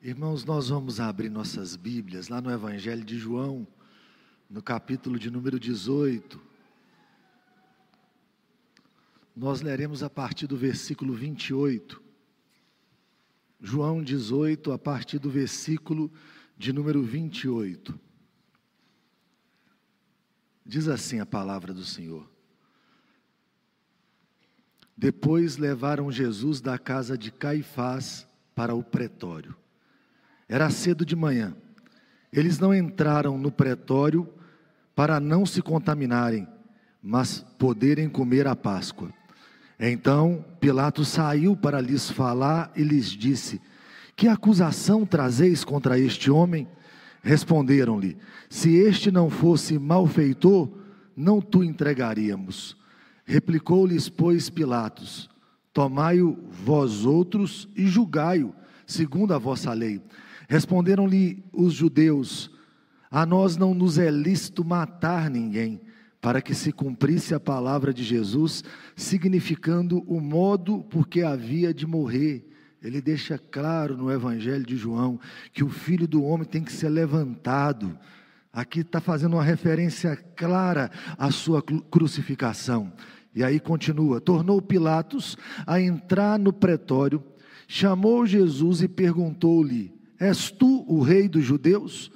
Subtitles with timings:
[0.00, 3.66] Irmãos, nós vamos abrir nossas Bíblias lá no Evangelho de João,
[4.48, 6.40] no capítulo de número 18.
[9.34, 12.00] Nós leremos a partir do versículo 28.
[13.60, 16.12] João 18, a partir do versículo
[16.56, 17.98] de número 28.
[20.64, 22.30] Diz assim a palavra do Senhor.
[24.96, 29.56] Depois levaram Jesus da casa de Caifás para o pretório.
[30.48, 31.54] Era cedo de manhã.
[32.32, 34.28] Eles não entraram no pretório
[34.94, 36.48] para não se contaminarem,
[37.02, 39.12] mas poderem comer a Páscoa.
[39.78, 43.60] Então Pilatos saiu para lhes falar e lhes disse:
[44.16, 46.66] Que acusação trazeis contra este homem?
[47.22, 48.16] Responderam-lhe:
[48.48, 50.70] Se este não fosse malfeitor,
[51.16, 52.76] não tu entregaríamos.
[53.24, 55.28] Replicou-lhes, pois, Pilatos:
[55.72, 58.54] Tomai-o vós outros e julgai-o,
[58.86, 60.02] segundo a vossa lei.
[60.48, 62.50] Responderam-lhe os judeus:
[63.10, 65.78] A nós não nos é lícito matar ninguém,
[66.22, 68.64] para que se cumprisse a palavra de Jesus,
[68.96, 72.48] significando o modo por que havia de morrer.
[72.82, 75.20] Ele deixa claro no Evangelho de João
[75.52, 77.98] que o filho do homem tem que ser levantado.
[78.50, 82.90] Aqui está fazendo uma referência clara à sua crucificação.
[83.34, 87.22] E aí continua: tornou Pilatos a entrar no pretório,
[87.66, 92.10] chamou Jesus e perguntou-lhe: És tu o rei dos judeus?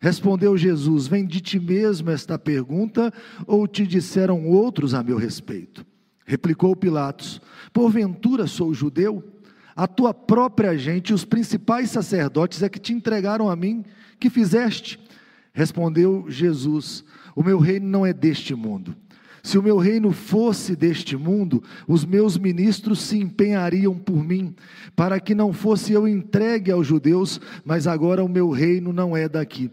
[0.00, 3.12] Respondeu Jesus: Vem de ti mesmo esta pergunta,
[3.46, 5.86] ou te disseram outros a meu respeito?
[6.26, 7.40] Replicou Pilatos:
[7.72, 9.22] Porventura sou judeu?
[9.74, 13.84] A tua própria gente, os principais sacerdotes, é que te entregaram a mim,
[14.18, 14.98] que fizeste?
[15.52, 17.04] Respondeu Jesus:
[17.36, 18.96] O meu reino não é deste mundo.
[19.42, 24.54] Se o meu reino fosse deste mundo, os meus ministros se empenhariam por mim,
[24.94, 29.28] para que não fosse eu entregue aos judeus, mas agora o meu reino não é
[29.28, 29.70] daqui.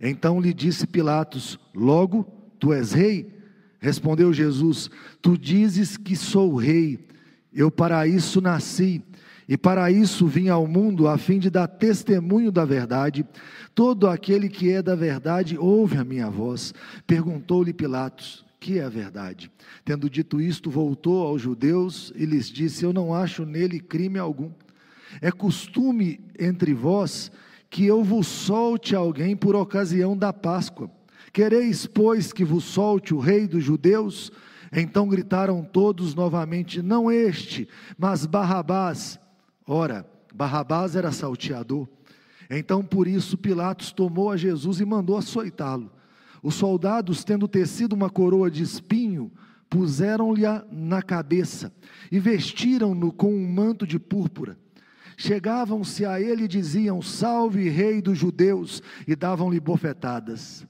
[0.00, 2.24] Então lhe disse Pilatos: Logo,
[2.58, 3.30] tu és rei?
[3.78, 4.90] Respondeu Jesus:
[5.20, 7.06] Tu dizes que sou rei.
[7.52, 9.02] Eu para isso nasci,
[9.46, 13.26] e para isso vim ao mundo, a fim de dar testemunho da verdade.
[13.74, 16.72] Todo aquele que é da verdade ouve a minha voz.
[17.06, 19.50] Perguntou-lhe Pilatos: que é a verdade.
[19.84, 24.52] Tendo dito isto, voltou aos judeus e lhes disse: Eu não acho nele crime algum.
[25.20, 27.32] É costume entre vós
[27.70, 30.90] que eu vos solte alguém por ocasião da Páscoa.
[31.32, 34.30] Quereis, pois, que vos solte o rei dos judeus?
[34.70, 37.66] Então gritaram todos novamente: Não este,
[37.96, 39.18] mas Barrabás.
[39.66, 41.88] Ora, Barrabás era salteador.
[42.50, 45.90] Então por isso Pilatos tomou a Jesus e mandou açoitá-lo.
[46.42, 49.30] Os soldados, tendo tecido uma coroa de espinho,
[49.68, 50.42] puseram-lhe
[50.72, 51.72] na cabeça
[52.10, 54.58] e vestiram-no com um manto de púrpura.
[55.16, 60.66] Chegavam-se a ele e diziam: Salve, Rei dos Judeus, e davam-lhe bofetadas.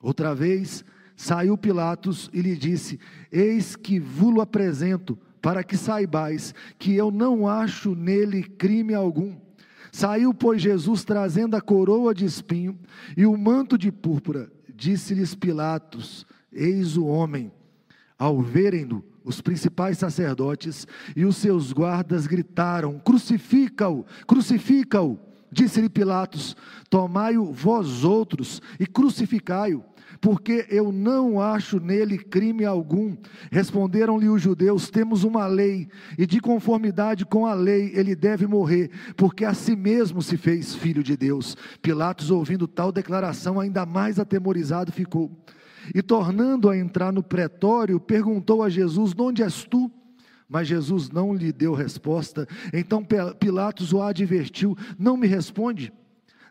[0.00, 0.84] Outra vez
[1.16, 2.98] saiu Pilatos e lhe disse:
[3.30, 9.36] Eis que vulo apresento, para que saibais que eu não acho nele crime algum.
[9.92, 12.76] Saiu, pois, Jesus trazendo a coroa de espinho
[13.16, 17.50] e o manto de púrpura Disse-lhes Pilatos: Eis o homem.
[18.16, 25.18] Ao verem-no, os principais sacerdotes e os seus guardas gritaram: Crucifica-o, crucifica-o.
[25.50, 26.56] Disse-lhe Pilatos:
[26.88, 29.82] Tomai-o vós outros e crucificai-o,
[30.20, 33.16] porque eu não acho nele crime algum.
[33.50, 38.90] Responderam-lhe os judeus: Temos uma lei, e de conformidade com a lei ele deve morrer,
[39.16, 41.56] porque a si mesmo se fez filho de Deus.
[41.80, 45.30] Pilatos, ouvindo tal declaração, ainda mais atemorizado ficou.
[45.94, 49.90] E tornando a entrar no pretório, perguntou a Jesus: Onde és tu?
[50.48, 52.46] Mas Jesus não lhe deu resposta.
[52.72, 53.06] Então
[53.38, 55.92] Pilatos o advertiu: Não me responde.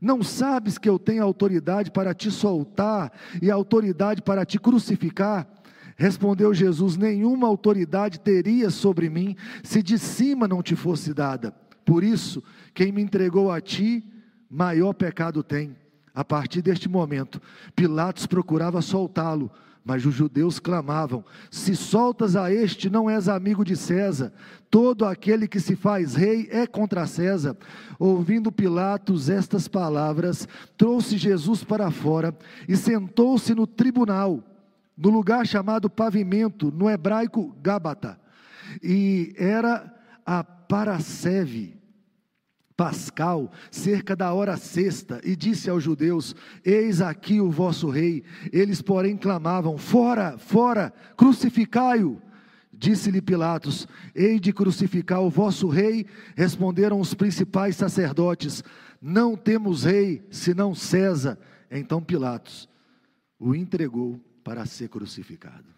[0.02, 5.48] Não sabes que eu tenho autoridade para te soltar e autoridade para te crucificar?
[5.96, 11.54] Respondeu Jesus: Nenhuma autoridade teria sobre mim se de cima não te fosse dada.
[11.84, 12.44] Por isso,
[12.74, 14.04] quem me entregou a ti,
[14.50, 15.76] maior pecado tem.
[16.14, 17.42] A partir deste momento,
[17.76, 19.52] Pilatos procurava soltá-lo,
[19.88, 24.34] mas os judeus clamavam: Se soltas a este, não és amigo de César.
[24.70, 27.56] Todo aquele que se faz rei é contra César.
[27.98, 30.46] Ouvindo Pilatos estas palavras,
[30.76, 32.38] trouxe Jesus para fora
[32.68, 34.44] e sentou-se no tribunal,
[34.98, 38.20] no lugar chamado pavimento, no hebraico Gábata.
[38.84, 39.96] E era
[40.26, 41.77] a Paraceve
[42.78, 48.24] pascal, cerca da hora sexta, e disse aos judeus: Eis aqui o vosso rei.
[48.54, 52.22] Eles, porém, clamavam: Fora, fora, crucificai-o.
[52.72, 56.06] Disse-lhe Pilatos: Hei de crucificar o vosso rei.
[56.36, 58.64] Responderam os principais sacerdotes:
[59.02, 61.38] Não temos rei senão César.
[61.72, 62.70] Então Pilatos
[63.40, 65.77] o entregou para ser crucificado.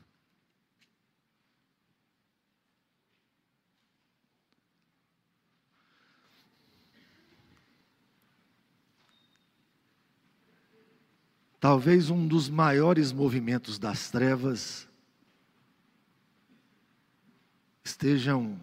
[11.60, 14.88] Talvez um dos maiores movimentos das trevas
[17.84, 18.58] estejam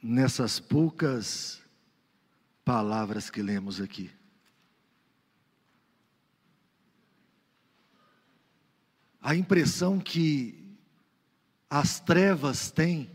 [0.00, 1.60] nessas poucas
[2.64, 4.12] palavras que lemos aqui.
[9.20, 10.78] A impressão que
[11.68, 13.10] as trevas têm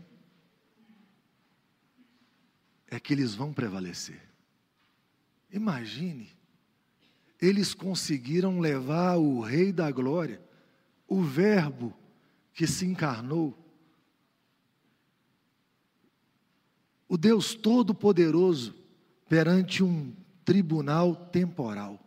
[2.86, 4.20] é que eles vão prevalecer.
[5.50, 6.35] Imagine
[7.40, 10.40] eles conseguiram levar o Rei da Glória,
[11.06, 11.94] o Verbo
[12.52, 13.56] que se encarnou,
[17.08, 18.74] o Deus Todo-Poderoso,
[19.28, 20.12] perante um
[20.44, 22.00] tribunal temporal.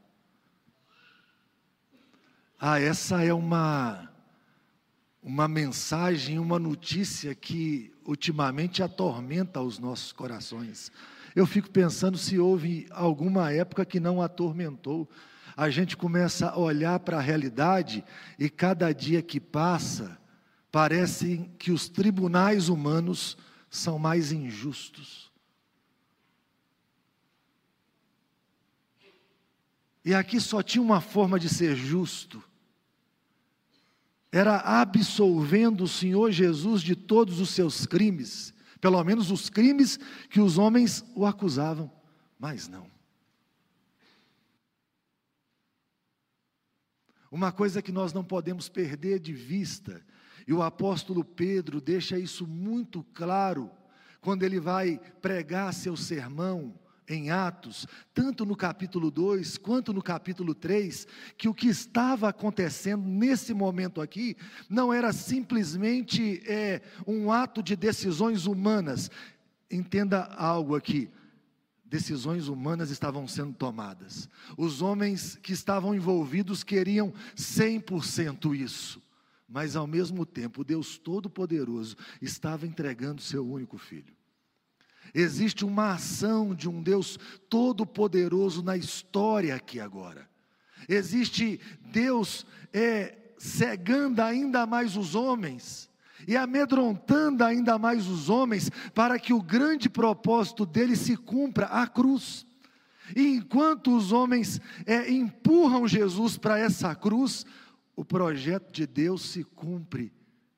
[2.60, 4.12] Ah, essa é uma,
[5.24, 10.92] uma mensagem, uma notícia que ultimamente atormenta os nossos corações.
[11.36, 15.10] Eu fico pensando se houve alguma época que não atormentou.
[15.56, 18.04] A gente começa a olhar para a realidade
[18.38, 20.18] e cada dia que passa,
[20.72, 23.38] parece que os tribunais humanos
[23.70, 25.30] são mais injustos.
[30.04, 32.44] E aqui só tinha uma forma de ser justo.
[34.32, 40.00] Era absolvendo o Senhor Jesus de todos os seus crimes pelo menos os crimes
[40.30, 41.92] que os homens o acusavam,
[42.38, 42.90] mas não.
[47.32, 50.04] Uma coisa que nós não podemos perder de vista,
[50.48, 53.70] e o apóstolo Pedro deixa isso muito claro,
[54.20, 56.78] quando ele vai pregar seu sermão,
[57.10, 63.04] em Atos, tanto no capítulo 2 quanto no capítulo 3, que o que estava acontecendo
[63.04, 64.38] nesse momento aqui
[64.70, 69.10] não era simplesmente é, um ato de decisões humanas.
[69.70, 71.10] Entenda algo aqui.
[71.84, 74.30] Decisões humanas estavam sendo tomadas.
[74.56, 79.02] Os homens que estavam envolvidos queriam 100% isso.
[79.48, 84.19] Mas ao mesmo tempo, Deus Todo-Poderoso estava entregando seu único filho.
[85.14, 87.18] Existe uma ação de um Deus
[87.50, 90.30] todo-poderoso na história aqui agora.
[90.88, 91.60] Existe
[91.92, 95.90] Deus é, cegando ainda mais os homens
[96.28, 101.88] e amedrontando ainda mais os homens para que o grande propósito dele se cumpra a
[101.88, 102.46] cruz.
[103.16, 107.46] E enquanto os homens é, empurram Jesus para essa cruz,
[107.96, 110.14] o projeto de Deus se cumpre,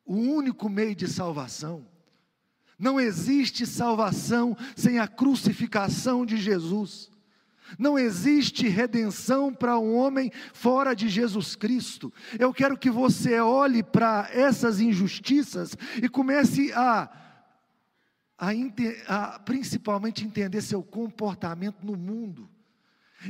[0.05, 1.85] o único meio de salvação.
[2.81, 7.11] Não existe salvação sem a crucificação de Jesus.
[7.77, 12.11] Não existe redenção para um homem fora de Jesus Cristo.
[12.39, 17.07] Eu quero que você olhe para essas injustiças e comece a,
[18.35, 18.49] a,
[19.07, 22.49] a, principalmente entender seu comportamento no mundo.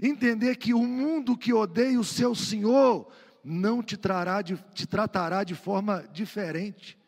[0.02, 3.12] Entender que o mundo que odeia o seu Senhor
[3.44, 7.01] não te, trará de, te tratará de forma diferente.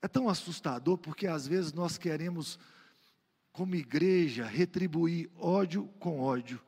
[0.00, 2.58] É tão assustador porque às vezes nós queremos,
[3.52, 6.60] como igreja, retribuir ódio com ódio.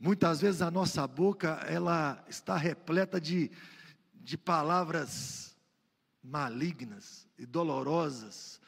[0.00, 3.50] Muitas vezes a nossa boca ela está repleta de,
[4.14, 5.56] de palavras
[6.22, 8.60] malignas e dolorosas.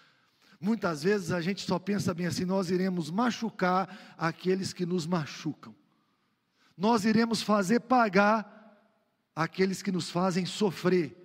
[0.60, 5.74] Muitas vezes a gente só pensa bem assim: nós iremos machucar aqueles que nos machucam,
[6.76, 8.58] nós iremos fazer pagar
[9.34, 11.19] aqueles que nos fazem sofrer.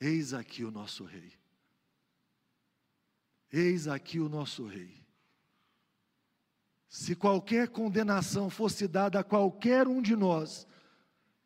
[0.00, 1.32] Eis aqui o nosso rei.
[3.52, 4.98] Eis aqui o nosso rei.
[6.88, 10.66] Se qualquer condenação fosse dada a qualquer um de nós,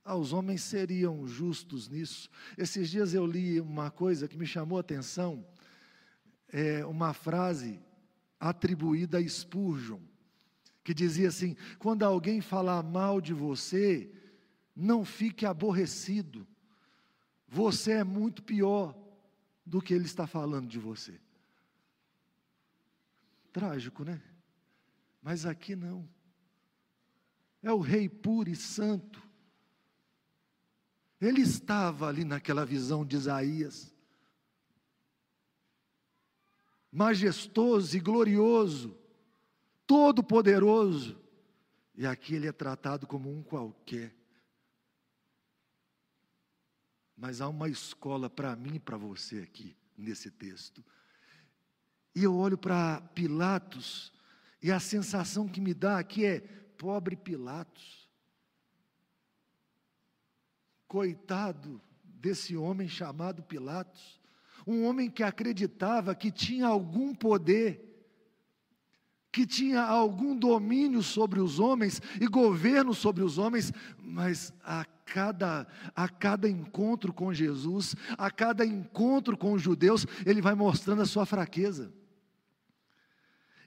[0.04, 2.28] ah, os homens seriam justos nisso.
[2.58, 5.46] Esses dias eu li uma coisa que me chamou a atenção,
[6.48, 7.80] é uma frase
[8.38, 10.00] atribuída a Spurgeon,
[10.84, 14.12] que dizia assim: quando alguém falar mal de você,
[14.74, 16.46] não fique aborrecido,
[17.52, 18.96] você é muito pior
[19.64, 21.20] do que ele está falando de você.
[23.52, 24.22] Trágico, né?
[25.20, 26.08] Mas aqui não.
[27.62, 29.22] É o rei puro e santo.
[31.20, 33.94] Ele estava ali naquela visão de Isaías.
[36.90, 38.96] Majestoso e glorioso,
[39.86, 41.20] todo-poderoso.
[41.94, 44.21] E aqui ele é tratado como um qualquer
[47.22, 50.84] Mas há uma escola para mim e para você aqui, nesse texto.
[52.16, 54.12] E eu olho para Pilatos,
[54.60, 56.40] e a sensação que me dá aqui é:
[56.76, 58.10] pobre Pilatos.
[60.88, 64.20] Coitado desse homem chamado Pilatos,
[64.66, 67.91] um homem que acreditava que tinha algum poder,
[69.32, 75.66] que tinha algum domínio sobre os homens e governo sobre os homens, mas a cada,
[75.96, 81.06] a cada encontro com Jesus, a cada encontro com os judeus, ele vai mostrando a
[81.06, 81.90] sua fraqueza.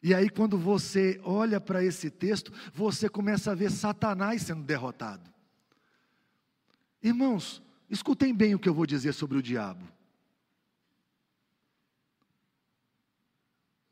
[0.03, 5.33] E aí, quando você olha para esse texto, você começa a ver Satanás sendo derrotado.
[7.01, 9.94] Irmãos, escutem bem o que eu vou dizer sobre o diabo.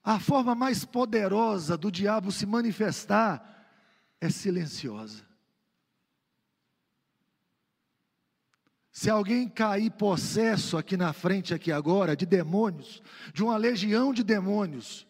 [0.03, 3.49] A forma mais poderosa do diabo se manifestar
[4.19, 5.25] é silenciosa.
[8.91, 13.01] Se alguém cair possesso aqui na frente, aqui agora, de demônios,
[13.33, 15.07] de uma legião de demônios,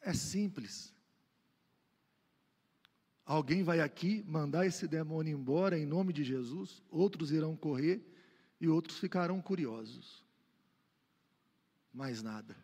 [0.00, 0.94] é simples.
[3.24, 8.02] Alguém vai aqui mandar esse demônio embora em nome de Jesus, outros irão correr
[8.60, 10.24] e outros ficarão curiosos.
[11.92, 12.56] Mais nada.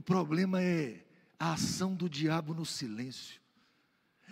[0.00, 0.96] O problema é
[1.38, 3.38] a ação do diabo no silêncio.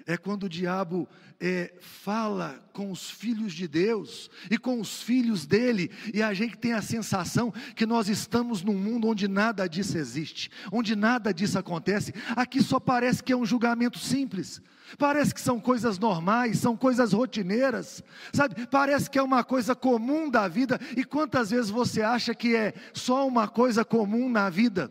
[0.06, 1.06] É quando o diabo
[1.38, 6.56] é, fala com os filhos de Deus e com os filhos dele, e a gente
[6.56, 11.58] tem a sensação que nós estamos num mundo onde nada disso existe, onde nada disso
[11.58, 12.14] acontece.
[12.34, 14.62] Aqui só parece que é um julgamento simples,
[14.96, 18.66] parece que são coisas normais, são coisas rotineiras, sabe?
[18.68, 22.72] Parece que é uma coisa comum da vida, e quantas vezes você acha que é
[22.94, 24.90] só uma coisa comum na vida?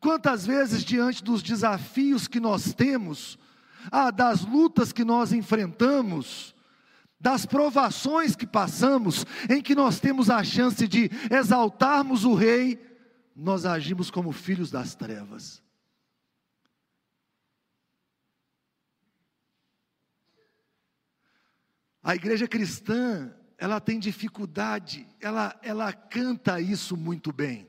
[0.00, 3.38] Quantas vezes, diante dos desafios que nós temos,
[3.90, 6.54] ah, das lutas que nós enfrentamos,
[7.18, 12.80] das provações que passamos, em que nós temos a chance de exaltarmos o Rei,
[13.34, 15.62] nós agimos como filhos das trevas.
[22.02, 27.68] A igreja cristã, ela tem dificuldade, ela, ela canta isso muito bem.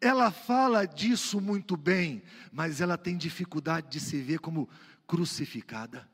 [0.00, 2.22] Ela fala disso muito bem,
[2.52, 4.68] mas ela tem dificuldade de se ver como
[5.06, 6.08] crucificada.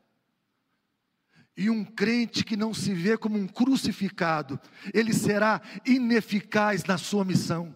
[1.57, 4.59] E um crente que não se vê como um crucificado,
[4.95, 7.75] ele será ineficaz na sua missão.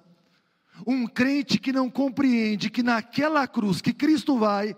[0.86, 4.76] Um crente que não compreende que naquela cruz que Cristo vai,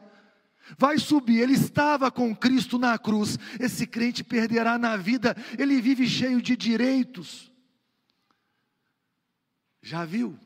[0.76, 6.06] vai subir, ele estava com Cristo na cruz, esse crente perderá na vida, ele vive
[6.06, 7.52] cheio de direitos.
[9.80, 10.38] Já viu?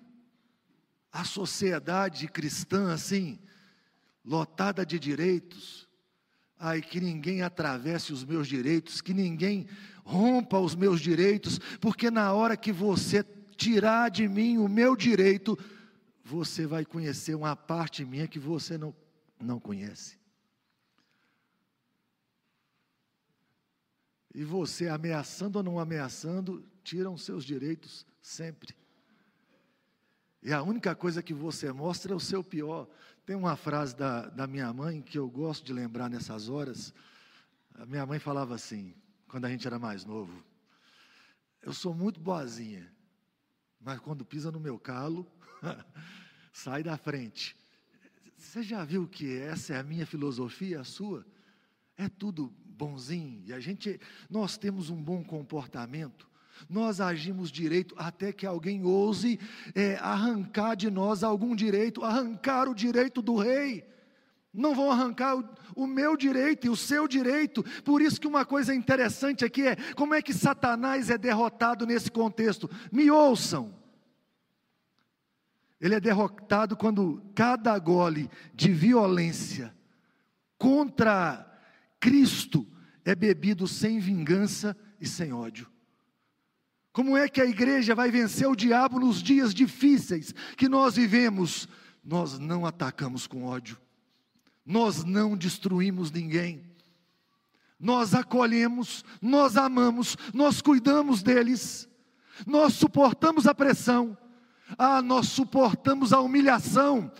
[1.12, 3.38] A sociedade cristã assim,
[4.25, 5.88] lotada de direitos.
[6.59, 9.67] Ai, que ninguém atravesse os meus direitos, que ninguém
[10.05, 13.25] rompa os meus direitos, porque na hora que você
[13.57, 15.59] tirar de mim o meu direito,
[16.25, 18.95] você vai conhecer uma parte minha que você não,
[19.38, 20.19] não conhece.
[24.35, 28.75] E você, ameaçando ou não ameaçando, tiram seus direitos sempre.
[30.42, 32.88] E a única coisa que você mostra é o seu pior.
[33.26, 36.94] Tem uma frase da, da minha mãe que eu gosto de lembrar nessas horas.
[37.75, 38.94] A minha mãe falava assim,
[39.28, 40.42] quando a gente era mais novo:
[41.61, 42.90] Eu sou muito boazinha,
[43.80, 45.26] mas quando pisa no meu calo,
[46.52, 47.54] sai da frente.
[48.37, 51.26] Você já viu que essa é a minha filosofia, a sua?
[51.99, 56.29] É tudo bonzinho e a gente, nós temos um bom comportamento
[56.69, 59.38] nós agimos direito até que alguém ouse
[59.75, 63.85] é, arrancar de nós algum direito, arrancar o direito do rei.
[64.52, 67.62] Não vão arrancar o, o, meu direito e o seu direito.
[67.85, 72.11] Por isso que uma coisa interessante aqui é como é que Satanás é derrotado nesse
[72.11, 72.69] contexto.
[72.90, 73.73] Me ouçam.
[75.81, 79.75] Ele é derrotado quando cada gole de violência
[80.59, 81.47] contra
[81.99, 82.67] Cristo
[83.05, 85.71] é bebido sem vingança e sem ódio.
[87.00, 91.66] Como é que a igreja vai vencer o diabo nos dias difíceis que nós vivemos?
[92.04, 93.80] Nós não atacamos com ódio,
[94.66, 96.62] nós não destruímos ninguém,
[97.78, 101.88] nós acolhemos, nós amamos, nós cuidamos deles,
[102.47, 104.14] nós suportamos a pressão,
[104.76, 107.11] ah, nós suportamos a humilhação.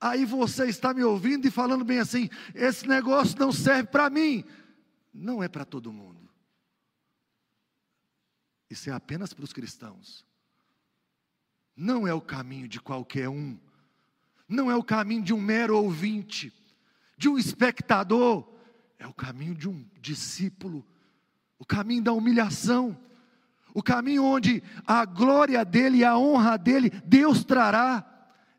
[0.00, 4.44] Aí você está me ouvindo e falando bem assim: esse negócio não serve para mim,
[5.12, 6.19] não é para todo mundo.
[8.70, 10.24] Isso é apenas para os cristãos.
[11.76, 13.58] Não é o caminho de qualquer um.
[14.48, 16.52] Não é o caminho de um mero ouvinte,
[17.18, 18.48] de um espectador.
[18.98, 20.86] É o caminho de um discípulo.
[21.58, 22.96] O caminho da humilhação.
[23.72, 28.06] o caminho onde a glória dele e a honra dele Deus trará.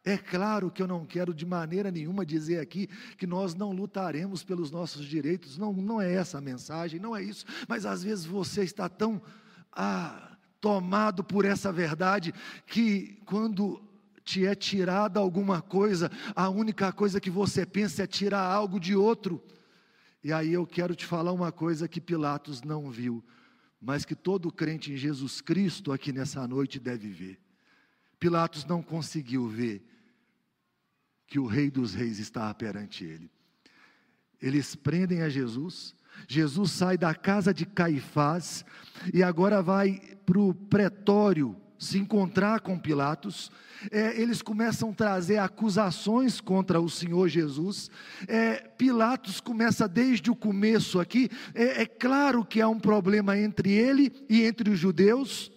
[0.03, 2.87] É claro que eu não quero de maneira nenhuma dizer aqui
[3.17, 7.21] que nós não lutaremos pelos nossos direitos, não, não é essa a mensagem, não é
[7.21, 9.21] isso, mas às vezes você está tão
[9.71, 12.33] ah, tomado por essa verdade
[12.65, 13.81] que quando
[14.23, 18.95] te é tirada alguma coisa, a única coisa que você pensa é tirar algo de
[18.95, 19.43] outro.
[20.23, 23.23] E aí eu quero te falar uma coisa que Pilatos não viu,
[23.81, 27.39] mas que todo crente em Jesus Cristo aqui nessa noite deve ver.
[28.19, 29.83] Pilatos não conseguiu ver
[31.25, 33.31] que o Rei dos Reis estava perante ele.
[34.39, 35.95] Eles prendem a Jesus,
[36.27, 38.65] Jesus sai da casa de Caifás
[39.13, 43.51] e agora vai para o pretório se encontrar com Pilatos,
[43.91, 47.89] é, eles começam a trazer acusações contra o Senhor Jesus.
[48.27, 51.27] É, Pilatos começa desde o começo aqui.
[51.55, 55.51] É, é claro que há um problema entre ele e entre os judeus.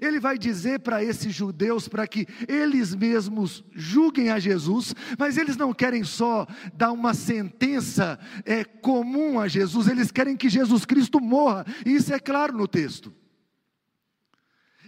[0.00, 5.56] Ele vai dizer para esses judeus para que eles mesmos julguem a Jesus, mas eles
[5.56, 11.20] não querem só dar uma sentença é, comum a Jesus, eles querem que Jesus Cristo
[11.20, 13.12] morra, e isso é claro no texto.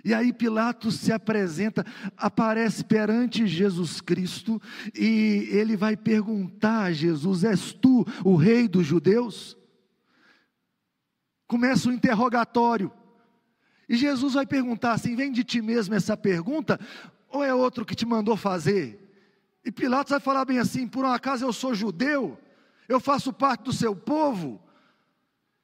[0.07, 1.85] E aí Pilatos se apresenta,
[2.17, 4.63] aparece perante Jesus Cristo
[4.95, 9.59] e ele vai perguntar a Jesus: És tu o rei dos judeus?
[11.49, 12.93] Começa o interrogatório.
[13.89, 16.79] E Jesus vai perguntar assim: vem de ti mesmo essa pergunta,
[17.29, 19.03] ou é outro que te mandou fazer?
[19.65, 22.39] E Pilatos vai falar bem assim: por um acaso eu sou judeu,
[22.89, 24.61] eu faço parte do seu povo.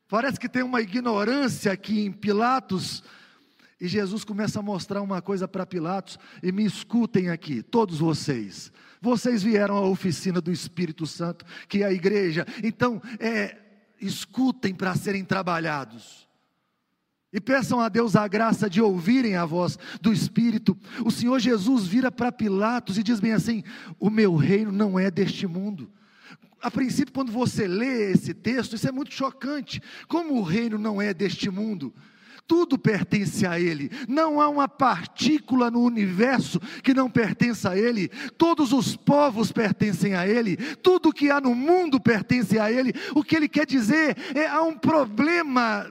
[0.09, 3.03] Parece que tem uma ignorância aqui em Pilatos
[3.83, 8.71] e Jesus começa a mostrar uma coisa para Pilatos, e me escutem aqui, todos vocês.
[9.01, 13.59] Vocês vieram à oficina do Espírito Santo, que é a igreja, então, é,
[14.01, 16.22] escutem para serem trabalhados.
[17.33, 20.77] E peçam a Deus a graça de ouvirem a voz do Espírito.
[21.05, 23.65] O Senhor Jesus vira para Pilatos e diz bem assim:
[23.99, 25.91] O meu reino não é deste mundo.
[26.61, 29.83] A princípio, quando você lê esse texto, isso é muito chocante.
[30.07, 31.93] Como o reino não é deste mundo?
[32.47, 38.09] tudo pertence a Ele, não há uma partícula no universo que não pertença a Ele,
[38.37, 42.93] todos os povos pertencem a Ele, tudo que há no mundo pertence a Ele.
[43.15, 45.91] O que Ele quer dizer é há um problema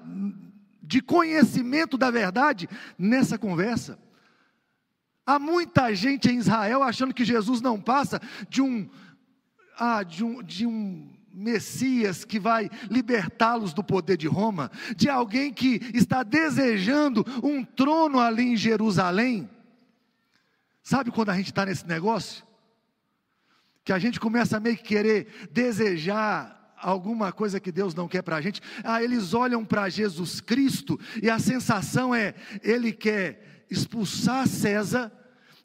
[0.91, 2.67] de conhecimento da verdade
[2.99, 3.97] nessa conversa.
[5.25, 8.89] Há muita gente em Israel achando que Jesus não passa de um,
[9.79, 15.53] ah, de um, de um Messias que vai libertá-los do poder de Roma, de alguém
[15.53, 19.49] que está desejando um trono ali em Jerusalém.
[20.83, 22.43] Sabe quando a gente está nesse negócio?
[23.85, 28.21] Que a gente começa a meio que querer desejar alguma coisa que Deus não quer
[28.21, 28.61] para a gente.
[28.83, 35.11] Ah, eles olham para Jesus Cristo e a sensação é: ele quer expulsar César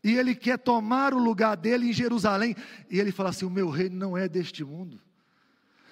[0.05, 2.55] e ele quer tomar o lugar dele em Jerusalém.
[2.91, 5.01] E ele fala assim: o meu reino não é deste mundo.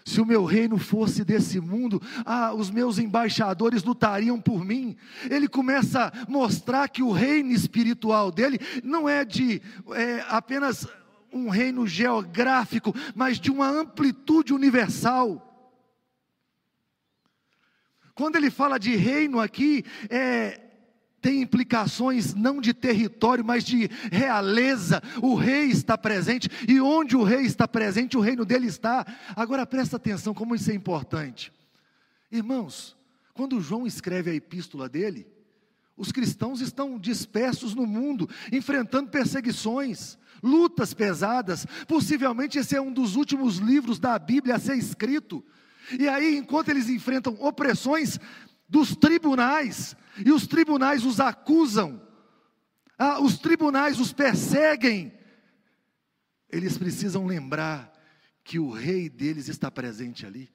[0.05, 4.95] Se o meu reino fosse desse mundo, ah, os meus embaixadores lutariam por mim.
[5.31, 9.63] Ele começa a mostrar que o reino espiritual dele não é de
[9.95, 10.87] é, apenas
[11.35, 15.51] um reino geográfico, mas de uma amplitude universal.
[18.15, 20.61] Quando ele fala de reino aqui, é,
[21.21, 25.03] tem implicações não de território, mas de realeza.
[25.21, 29.05] O rei está presente, e onde o rei está presente, o reino dele está.
[29.35, 31.53] Agora presta atenção como isso é importante.
[32.31, 32.97] Irmãos,
[33.33, 35.27] quando João escreve a epístola dele,
[35.97, 41.67] os cristãos estão dispersos no mundo, enfrentando perseguições, lutas pesadas.
[41.89, 45.43] Possivelmente esse é um dos últimos livros da Bíblia a ser escrito.
[45.99, 48.21] E aí, enquanto eles enfrentam opressões
[48.69, 52.01] dos tribunais, e os tribunais os acusam,
[52.99, 55.13] ah, os tribunais os perseguem,
[56.51, 57.93] eles precisam lembrar
[58.45, 60.53] que o rei deles está presente ali.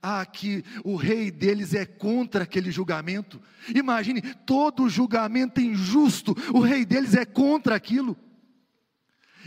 [0.00, 3.42] Ah, que o rei deles é contra aquele julgamento.
[3.74, 8.16] Imagine, todo julgamento injusto, o rei deles é contra aquilo.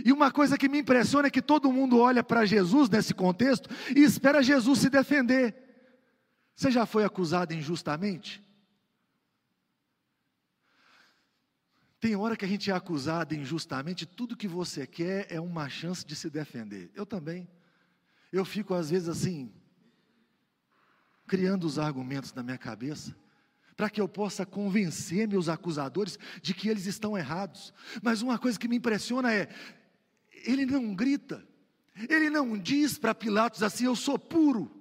[0.03, 3.69] E uma coisa que me impressiona é que todo mundo olha para Jesus nesse contexto
[3.95, 5.55] e espera Jesus se defender.
[6.55, 8.43] Você já foi acusado injustamente?
[11.99, 16.05] Tem hora que a gente é acusado injustamente, tudo que você quer é uma chance
[16.05, 16.91] de se defender.
[16.93, 17.47] Eu também.
[18.31, 19.51] Eu fico às vezes assim,
[21.25, 23.15] criando os argumentos na minha cabeça,
[23.75, 27.73] para que eu possa convencer meus acusadores de que eles estão errados.
[28.01, 29.49] Mas uma coisa que me impressiona é,
[30.45, 31.45] ele não grita,
[32.09, 34.71] ele não diz para Pilatos assim: eu sou puro.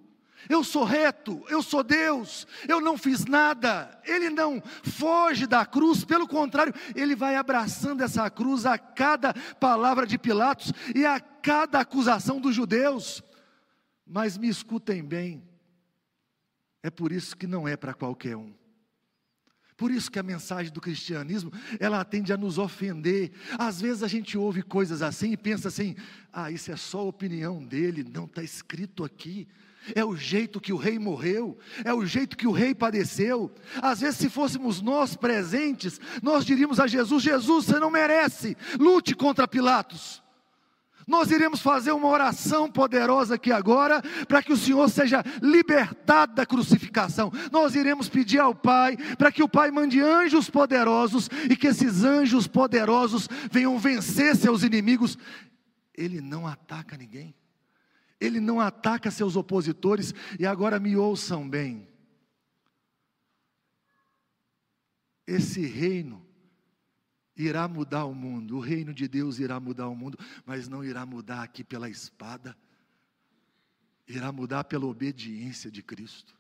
[0.49, 3.99] Eu sou reto, eu sou Deus, eu não fiz nada.
[4.05, 10.07] Ele não foge da cruz, pelo contrário, ele vai abraçando essa cruz a cada palavra
[10.07, 13.23] de Pilatos e a cada acusação dos judeus.
[14.07, 15.43] Mas me escutem bem,
[16.83, 18.53] é por isso que não é para qualquer um.
[19.77, 23.33] Por isso que a mensagem do cristianismo, ela tende a nos ofender.
[23.59, 25.97] Às vezes a gente ouve coisas assim e pensa assim:
[26.33, 29.49] ah, isso é só a opinião dele, não está escrito aqui.
[29.95, 33.53] É o jeito que o rei morreu, é o jeito que o rei padeceu.
[33.83, 39.15] Às vezes, se fôssemos nós presentes, nós diríamos a Jesus: Jesus, você não merece, lute
[39.15, 40.24] contra Pilatos.
[41.07, 46.47] Nós iremos fazer uma oração poderosa aqui agora, para que o Senhor seja libertado da
[46.47, 47.31] crucificação.
[47.53, 52.05] Nós iremos pedir ao Pai, para que o Pai mande anjos poderosos e que esses
[52.05, 55.19] anjos poderosos venham vencer seus inimigos.
[55.97, 57.35] Ele não ataca ninguém,
[58.21, 61.89] ele não ataca seus opositores, e agora me ouçam bem.
[65.27, 66.24] Esse reino
[67.37, 71.05] irá mudar o mundo, o reino de Deus irá mudar o mundo, mas não irá
[71.05, 72.57] mudar aqui pela espada,
[74.07, 76.35] irá mudar pela obediência de Cristo.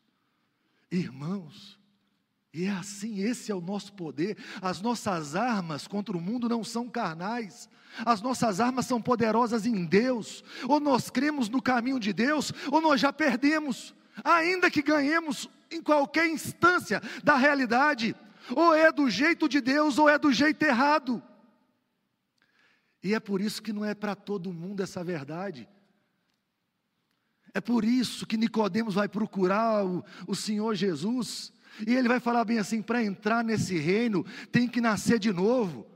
[0.91, 1.79] Irmãos,
[2.55, 4.39] e é assim, esse é o nosso poder.
[4.63, 7.69] As nossas armas contra o mundo não são carnais,
[8.07, 10.45] as nossas armas são poderosas em Deus.
[10.69, 15.83] Ou nós cremos no caminho de Deus, ou nós já perdemos, ainda que ganhemos em
[15.83, 18.15] qualquer instância da realidade
[18.51, 21.23] ou é do jeito de Deus ou é do jeito errado.
[23.03, 25.69] E é por isso que não é para todo mundo essa verdade.
[27.53, 31.53] É por isso que Nicodemos vai procurar o, o Senhor Jesus,
[31.87, 35.87] e ele vai falar bem assim: para entrar nesse reino tem que nascer de novo.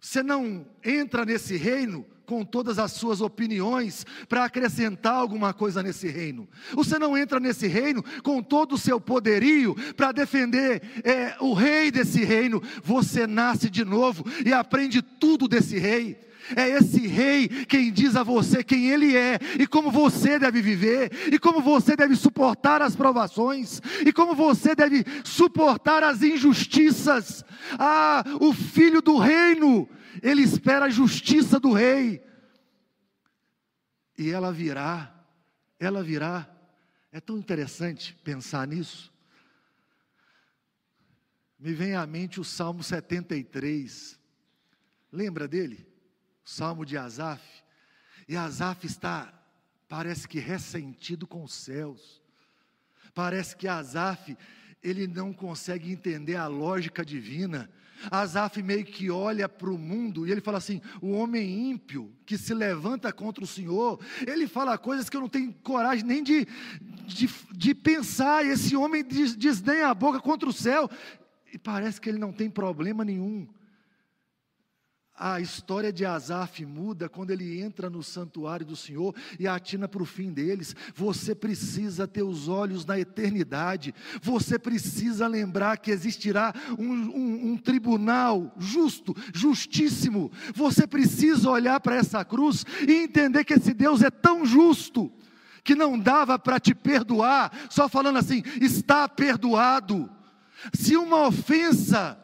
[0.00, 6.08] Você não entra nesse reino com todas as suas opiniões para acrescentar alguma coisa nesse
[6.08, 6.46] reino.
[6.74, 11.90] Você não entra nesse reino com todo o seu poderio para defender é, o rei
[11.90, 12.62] desse reino.
[12.84, 16.18] Você nasce de novo e aprende tudo desse rei.
[16.54, 21.10] É esse rei quem diz a você quem ele é e como você deve viver,
[21.32, 27.42] e como você deve suportar as provações, e como você deve suportar as injustiças.
[27.78, 29.88] Ah, o filho do reino
[30.22, 32.22] ele espera a justiça do rei.
[34.16, 35.14] E ela virá,
[35.78, 36.48] ela virá.
[37.10, 39.12] É tão interessante pensar nisso.
[41.58, 44.18] Me vem à mente o Salmo 73.
[45.10, 45.86] Lembra dele?
[46.44, 47.42] O Salmo de Asaf.
[48.28, 49.32] E Asaf está,
[49.88, 52.22] parece que ressentido com os céus.
[53.14, 54.36] Parece que Asaf,
[54.82, 57.70] ele não consegue entender a lógica divina.
[58.10, 62.38] Asaf meio que olha para o mundo e ele fala assim: o homem ímpio que
[62.38, 66.46] se levanta contra o Senhor, ele fala coisas que eu não tenho coragem nem de,
[67.06, 68.44] de, de pensar.
[68.44, 70.90] Esse homem desdenha a boca contra o céu,
[71.52, 73.46] e parece que ele não tem problema nenhum
[75.18, 80.02] a história de Asaf muda quando ele entra no santuário do Senhor e atina para
[80.02, 80.76] o fim deles.
[80.94, 87.56] Você precisa ter os olhos na eternidade, você precisa lembrar que existirá um, um, um
[87.56, 90.30] tribunal justo, justíssimo.
[90.54, 95.12] Você precisa olhar para essa cruz e entender que esse Deus é tão justo
[95.64, 100.08] que não dava para te perdoar, só falando assim, está perdoado.
[100.72, 102.18] Se uma ofensa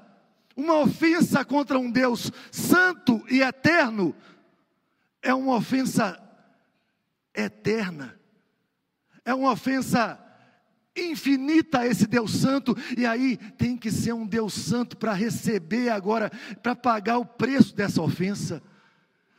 [0.56, 4.14] uma ofensa contra um Deus santo e eterno
[5.24, 6.20] é uma ofensa
[7.34, 8.14] eterna,
[9.24, 10.20] é uma ofensa
[10.96, 15.88] infinita a esse Deus Santo, e aí tem que ser um Deus Santo para receber
[15.88, 16.30] agora,
[16.62, 18.62] para pagar o preço dessa ofensa.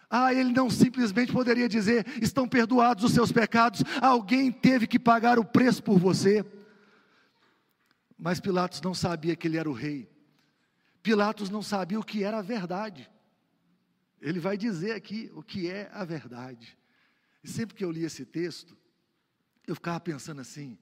[0.10, 5.40] Ah, ele não simplesmente poderia dizer: estão perdoados os seus pecados, alguém teve que pagar
[5.40, 6.44] o preço por você.
[8.18, 10.10] Mas Pilatos não sabia que ele era o rei.
[11.06, 13.08] Pilatos não sabia o que era a verdade.
[14.20, 16.76] Ele vai dizer aqui o que é a verdade.
[17.44, 18.76] E sempre que eu li esse texto,
[19.68, 20.80] eu ficava pensando assim: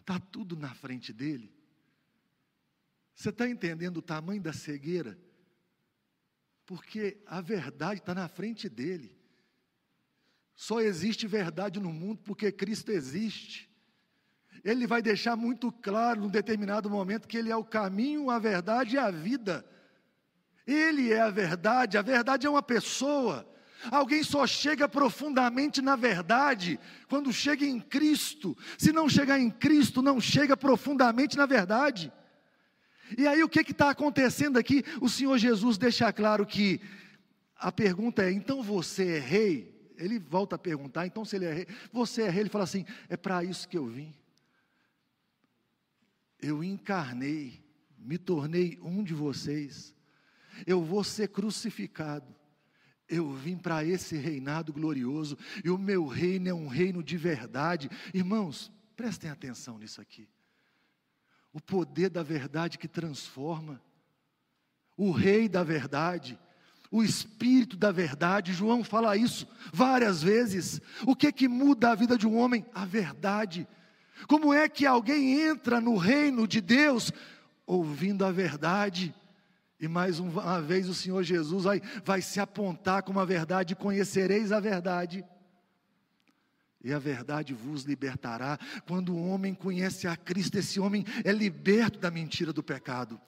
[0.00, 1.54] está tudo na frente dele.
[3.14, 5.18] Você está entendendo o tamanho da cegueira?
[6.64, 9.14] Porque a verdade está na frente dele.
[10.54, 13.70] Só existe verdade no mundo porque Cristo existe
[14.62, 18.96] ele vai deixar muito claro num determinado momento que ele é o caminho, a verdade
[18.96, 19.64] e a vida.
[20.66, 23.46] Ele é a verdade, a verdade é uma pessoa.
[23.90, 28.56] Alguém só chega profundamente na verdade quando chega em Cristo.
[28.78, 32.12] Se não chegar em Cristo, não chega profundamente na verdade.
[33.18, 34.82] E aí o que está acontecendo aqui?
[35.00, 36.80] O Senhor Jesus deixa claro que
[37.56, 39.74] a pergunta é: então você é rei?
[39.96, 42.84] Ele volta a perguntar, então se ele é rei, você é rei, ele fala assim:
[43.08, 44.14] é para isso que eu vim.
[46.44, 47.64] Eu encarnei,
[47.96, 49.94] me tornei um de vocês,
[50.66, 52.34] eu vou ser crucificado.
[53.08, 57.90] Eu vim para esse reinado glorioso, e o meu reino é um reino de verdade.
[58.12, 60.28] Irmãos, prestem atenção nisso aqui.
[61.50, 63.80] O poder da verdade que transforma,
[64.98, 66.38] o rei da verdade,
[66.90, 68.52] o espírito da verdade.
[68.52, 70.80] João fala isso várias vezes.
[71.06, 72.66] O que que muda a vida de um homem?
[72.74, 73.66] A verdade.
[74.28, 77.12] Como é que alguém entra no reino de Deus
[77.66, 79.14] ouvindo a verdade?
[79.80, 84.52] E mais uma vez o Senhor Jesus vai, vai se apontar como a verdade, conhecereis
[84.52, 85.24] a verdade.
[86.82, 88.58] E a verdade vos libertará.
[88.86, 93.20] Quando o homem conhece a Cristo, esse homem é liberto da mentira do pecado.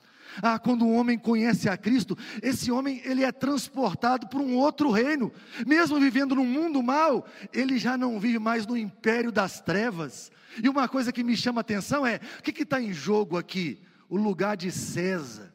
[0.43, 4.91] Ah, quando o homem conhece a Cristo, esse homem ele é transportado para um outro
[4.91, 5.33] reino.
[5.67, 10.31] Mesmo vivendo num mundo mal, ele já não vive mais no império das trevas.
[10.63, 13.83] E uma coisa que me chama a atenção é: o que está em jogo aqui?
[14.09, 15.53] O lugar de César.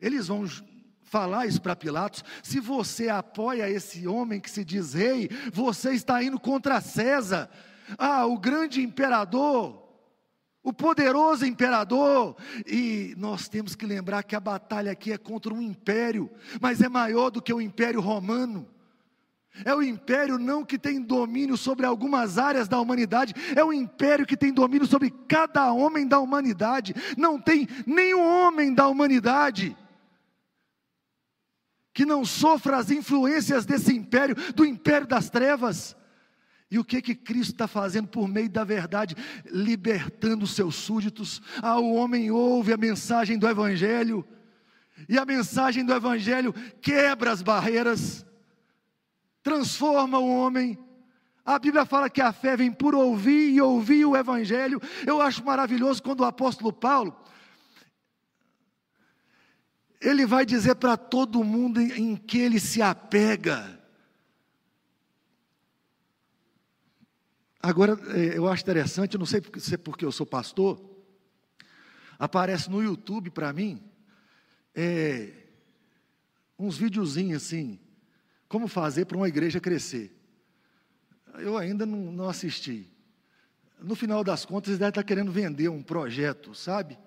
[0.00, 0.46] Eles vão
[1.02, 6.22] falar isso para Pilatos: se você apoia esse homem que se diz rei, você está
[6.22, 7.50] indo contra César.
[7.96, 9.87] Ah, o grande imperador,
[10.62, 15.62] o poderoso imperador, e nós temos que lembrar que a batalha aqui é contra um
[15.62, 18.68] império, mas é maior do que o império romano.
[19.64, 24.26] É o império não que tem domínio sobre algumas áreas da humanidade, é o império
[24.26, 26.94] que tem domínio sobre cada homem da humanidade.
[27.16, 29.76] Não tem nenhum homem da humanidade
[31.92, 35.96] que não sofra as influências desse império, do império das trevas.
[36.70, 39.16] E o que que Cristo está fazendo por meio da verdade?
[39.46, 41.40] Libertando os seus súditos.
[41.62, 44.26] Ah, o homem ouve a mensagem do Evangelho,
[45.08, 48.26] e a mensagem do Evangelho quebra as barreiras,
[49.42, 50.78] transforma o homem.
[51.44, 54.80] A Bíblia fala que a fé vem por ouvir e ouvir o Evangelho.
[55.06, 57.16] Eu acho maravilhoso quando o apóstolo Paulo,
[60.00, 63.77] ele vai dizer para todo mundo em que ele se apega.
[67.60, 70.80] Agora, é, eu acho interessante, não sei se é porque eu sou pastor,
[72.18, 73.82] aparece no YouTube para mim
[74.74, 75.32] é,
[76.58, 77.80] uns videozinhos assim,
[78.48, 80.14] como fazer para uma igreja crescer.
[81.34, 82.90] Eu ainda não, não assisti.
[83.80, 86.98] No final das contas, eles devem estar querendo vender um projeto, sabe?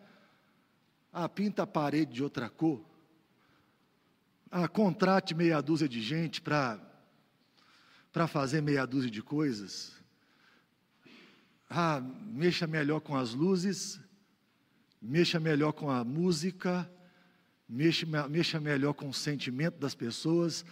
[1.12, 2.86] Ah, pinta a parede de outra cor.
[4.50, 6.80] Ah, contrate meia dúzia de gente para
[8.28, 10.01] fazer meia dúzia de coisas.
[11.74, 13.98] Ah, mexa melhor com as luzes,
[15.02, 16.92] mexa melhor com a música,
[17.68, 20.66] mexa, mexa melhor com o sentimento das pessoas.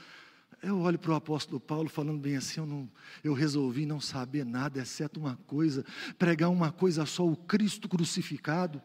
[0.62, 2.92] Eu olho para o apóstolo Paulo falando bem assim, eu, não,
[3.24, 5.86] eu resolvi não saber nada, exceto uma coisa,
[6.18, 8.82] pregar uma coisa só, o Cristo crucificado.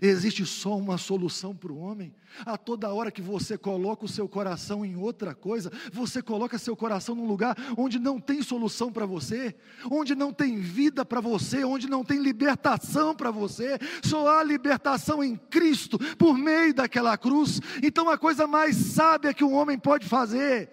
[0.00, 2.14] Existe só uma solução para o homem.
[2.44, 6.76] A toda hora que você coloca o seu coração em outra coisa, você coloca seu
[6.76, 9.54] coração num lugar onde não tem solução para você,
[9.90, 13.78] onde não tem vida para você, onde não tem libertação para você.
[14.02, 17.60] Só há libertação em Cristo por meio daquela cruz.
[17.82, 20.70] Então a coisa mais sábia que um homem pode fazer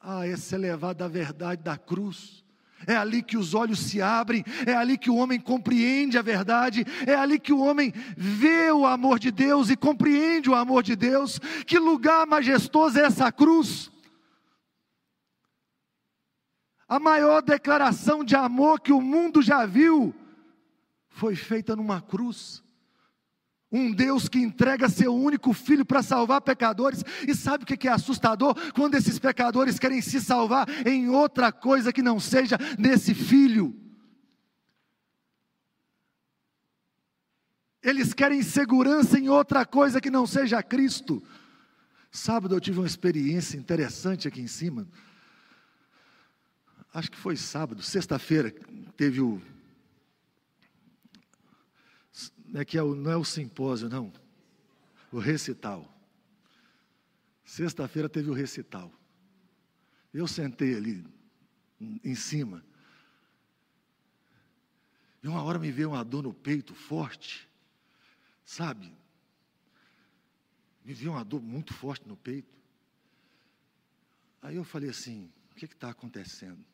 [0.00, 2.39] ah, é se elevar da verdade da cruz
[2.86, 6.84] é ali que os olhos se abrem, é ali que o homem compreende a verdade,
[7.06, 10.96] é ali que o homem vê o amor de Deus e compreende o amor de
[10.96, 11.38] Deus.
[11.66, 13.90] Que lugar majestoso é essa cruz!
[16.88, 20.12] A maior declaração de amor que o mundo já viu
[21.08, 22.64] foi feita numa cruz.
[23.72, 27.92] Um Deus que entrega seu único filho para salvar pecadores, e sabe o que é
[27.92, 28.54] assustador?
[28.72, 33.74] Quando esses pecadores querem se salvar em outra coisa que não seja nesse filho.
[37.82, 41.22] Eles querem segurança em outra coisa que não seja Cristo.
[42.10, 44.86] Sábado eu tive uma experiência interessante aqui em cima.
[46.92, 48.52] Acho que foi sábado, sexta-feira,
[48.96, 49.40] teve o
[52.54, 54.12] é que é o, não é o simpósio, não.
[55.12, 55.86] O recital.
[57.44, 58.92] Sexta-feira teve o recital.
[60.12, 61.04] Eu sentei ali
[61.80, 62.64] em cima.
[65.22, 67.48] E uma hora me veio uma dor no peito forte.
[68.44, 68.92] Sabe?
[70.84, 72.58] Me veio uma dor muito forte no peito.
[74.42, 76.64] Aí eu falei assim: o que está acontecendo?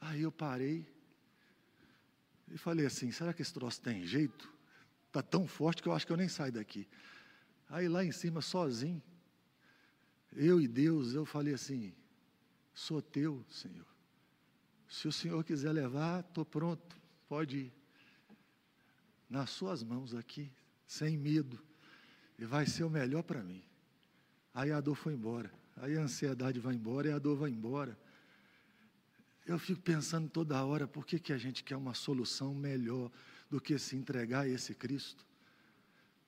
[0.00, 0.95] Aí eu parei
[2.48, 4.52] e falei assim: será que esse troço tem jeito?
[5.06, 6.86] Está tão forte que eu acho que eu nem saio daqui.
[7.68, 9.02] Aí lá em cima, sozinho,
[10.32, 11.94] eu e Deus, eu falei assim:
[12.72, 13.86] sou teu, Senhor.
[14.88, 16.96] Se o Senhor quiser levar, estou pronto,
[17.28, 17.72] pode ir.
[19.28, 20.52] Nas suas mãos aqui,
[20.86, 21.60] sem medo,
[22.38, 23.64] e vai ser o melhor para mim.
[24.54, 27.98] Aí a dor foi embora, aí a ansiedade vai embora e a dor vai embora.
[29.46, 33.08] Eu fico pensando toda hora, por que, que a gente quer uma solução melhor
[33.48, 35.24] do que se entregar a esse Cristo?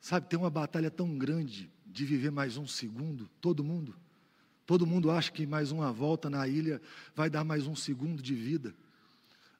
[0.00, 3.96] Sabe, tem uma batalha tão grande de viver mais um segundo, todo mundo.
[4.64, 6.80] Todo mundo acha que mais uma volta na ilha
[7.16, 8.72] vai dar mais um segundo de vida.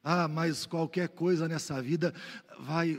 [0.01, 2.13] Ah, mas qualquer coisa nessa vida
[2.61, 2.97] vai,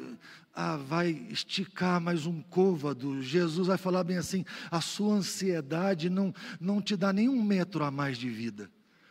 [0.54, 3.22] ah, vai esticar mais um côvado.
[3.22, 7.82] Jesus vai falar bem assim: a sua ansiedade não, não te dá nem um metro
[7.82, 8.70] a mais de vida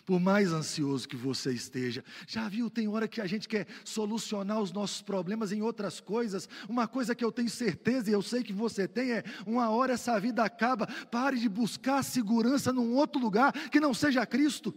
[0.10, 2.04] por mais ansioso que você esteja.
[2.26, 6.50] Já viu, tem hora que a gente quer solucionar os nossos problemas em outras coisas.
[6.68, 9.94] Uma coisa que eu tenho certeza e eu sei que você tem é: uma hora
[9.94, 14.74] essa vida acaba, pare de buscar segurança num outro lugar que não seja Cristo.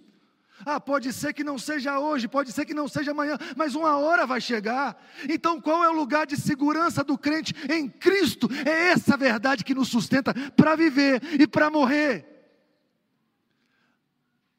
[0.67, 3.97] Ah, pode ser que não seja hoje, pode ser que não seja amanhã, mas uma
[3.97, 5.03] hora vai chegar.
[5.31, 8.51] Então, qual é o lugar de segurança do crente em Cristo?
[8.67, 12.32] É essa verdade que nos sustenta para viver e para morrer.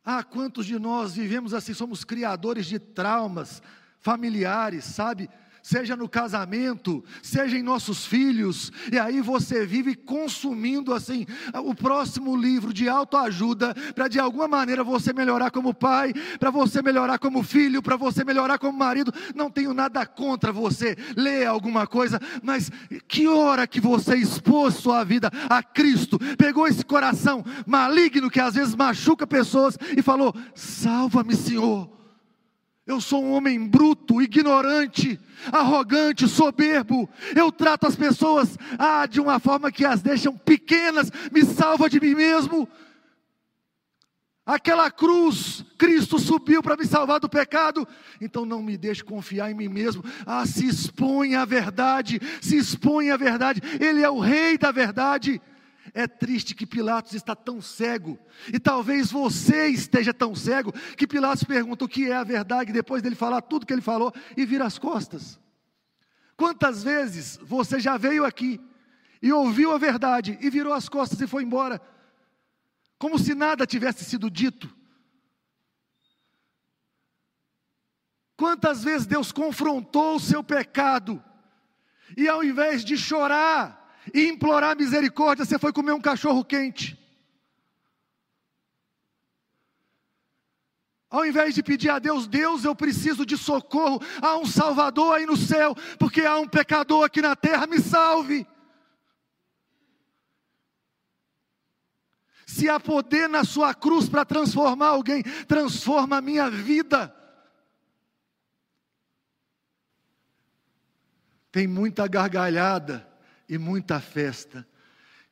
[0.06, 3.62] Ah, quantos de nós vivemos assim, somos criadores de traumas
[4.00, 5.30] familiares, sabe?
[5.64, 11.26] Seja no casamento, seja em nossos filhos, e aí você vive consumindo assim
[11.64, 16.82] o próximo livro de autoajuda para de alguma maneira você melhorar como pai, para você
[16.82, 19.14] melhorar como filho, para você melhorar como marido.
[19.34, 22.70] Não tenho nada contra você ler alguma coisa, mas
[23.08, 28.56] que hora que você expôs sua vida a Cristo, pegou esse coração maligno que às
[28.56, 32.03] vezes machuca pessoas e falou: Salva-me, Senhor.
[32.86, 35.18] Eu sou um homem bruto, ignorante,
[35.52, 37.10] arrogante, soberbo.
[37.34, 42.00] Eu trato as pessoas ah, de uma forma que as deixam pequenas, me salva de
[42.00, 42.68] mim mesmo.
[44.46, 47.88] Aquela cruz, Cristo subiu para me salvar do pecado,
[48.20, 50.04] então não me deixe confiar em mim mesmo.
[50.26, 55.42] Ah, se expõe à verdade, se expõe à verdade, Ele é o Rei da verdade.
[55.94, 58.18] É triste que Pilatos está tão cego,
[58.52, 63.04] e talvez você esteja tão cego, que Pilatos pergunta o que é a verdade, depois
[63.04, 65.40] dele falar tudo que ele falou, e vira as costas.
[66.36, 68.60] Quantas vezes você já veio aqui
[69.22, 71.80] e ouviu a verdade, e virou as costas e foi embora,
[72.98, 74.76] como se nada tivesse sido dito?
[78.36, 81.24] Quantas vezes Deus confrontou o seu pecado,
[82.18, 87.00] e ao invés de chorar, e implorar misericórdia, você foi comer um cachorro quente.
[91.14, 95.28] Ao invés de pedir a Deus, Deus, eu preciso de socorro, há um Salvador aí
[95.28, 98.48] no céu, porque há um pecador aqui na terra, me salve.
[102.48, 107.16] Se há poder na sua cruz para transformar alguém, transforma a minha vida.
[111.52, 113.08] Tem muita gargalhada,
[113.54, 114.68] e muita festa.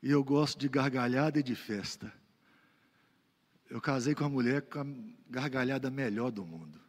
[0.02, 2.14] E eu gosto de gargalhada e de festa.
[3.68, 4.86] Eu casei com a mulher com a
[5.28, 6.80] gargalhada melhor do mundo.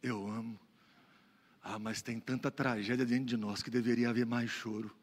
[0.00, 0.58] Eu amo.
[1.62, 4.94] Ah, mas tem tanta tragédia dentro de nós que deveria haver mais choro.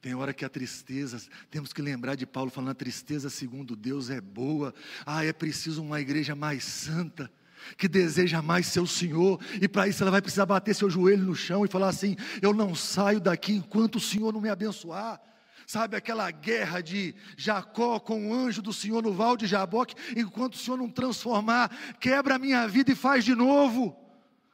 [0.00, 4.10] Tem hora que a tristeza, temos que lembrar de Paulo falando: a tristeza, segundo Deus,
[4.10, 4.74] é boa.
[5.06, 7.30] Ah, é preciso uma igreja mais santa
[7.76, 11.34] que deseja mais seu Senhor, e para isso ela vai precisar bater seu joelho no
[11.34, 15.20] chão e falar assim: Eu não saio daqui enquanto o Senhor não me abençoar.
[15.66, 20.54] Sabe aquela guerra de Jacó com o anjo do Senhor no val de Jaboque, enquanto
[20.54, 21.70] o Senhor não transformar,
[22.00, 23.96] quebra a minha vida e faz de novo,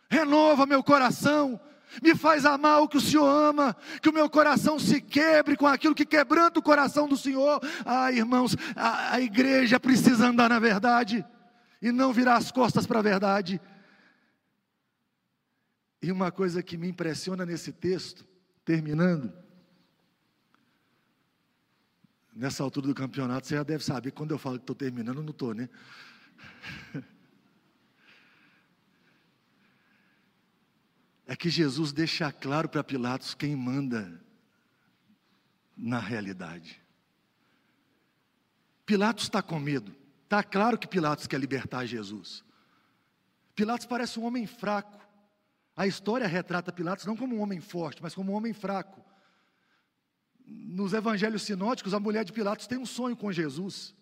[0.08, 1.60] renova meu coração,
[2.02, 5.66] me faz amar o que o Senhor ama, que o meu coração se quebre com
[5.66, 7.60] aquilo que quebranta o coração do Senhor.
[7.84, 11.24] Ah, irmãos, a, a igreja precisa andar na verdade
[11.80, 13.60] e não virar as costas para a verdade.
[16.00, 18.26] E uma coisa que me impressiona nesse texto,
[18.64, 19.32] terminando,
[22.34, 25.30] nessa altura do campeonato, você já deve saber, quando eu falo que estou terminando, não
[25.30, 25.68] estou, né?
[31.30, 34.18] É que Jesus deixa claro para Pilatos quem manda
[35.76, 36.80] na realidade.
[38.86, 39.94] Pilatos está com medo.
[40.28, 42.44] Está claro que Pilatos quer libertar Jesus.
[43.54, 45.00] Pilatos parece um homem fraco.
[45.74, 49.02] A história retrata Pilatos não como um homem forte, mas como um homem fraco.
[50.44, 53.94] Nos evangelhos sinóticos, a mulher de Pilatos tem um sonho com Jesus.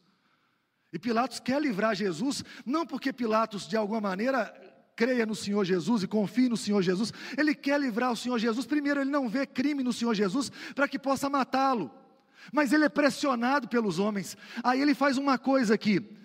[0.93, 4.53] E Pilatos quer livrar Jesus, não porque Pilatos, de alguma maneira,
[4.97, 7.13] creia no Senhor Jesus e confie no Senhor Jesus.
[7.39, 8.67] Ele quer livrar o Senhor Jesus.
[8.67, 11.89] Primeiro, ele não vê crime no Senhor Jesus para que possa matá-lo.
[12.53, 14.37] Mas ele é pressionado pelos homens.
[14.63, 16.17] Aí ele faz uma coisa aqui.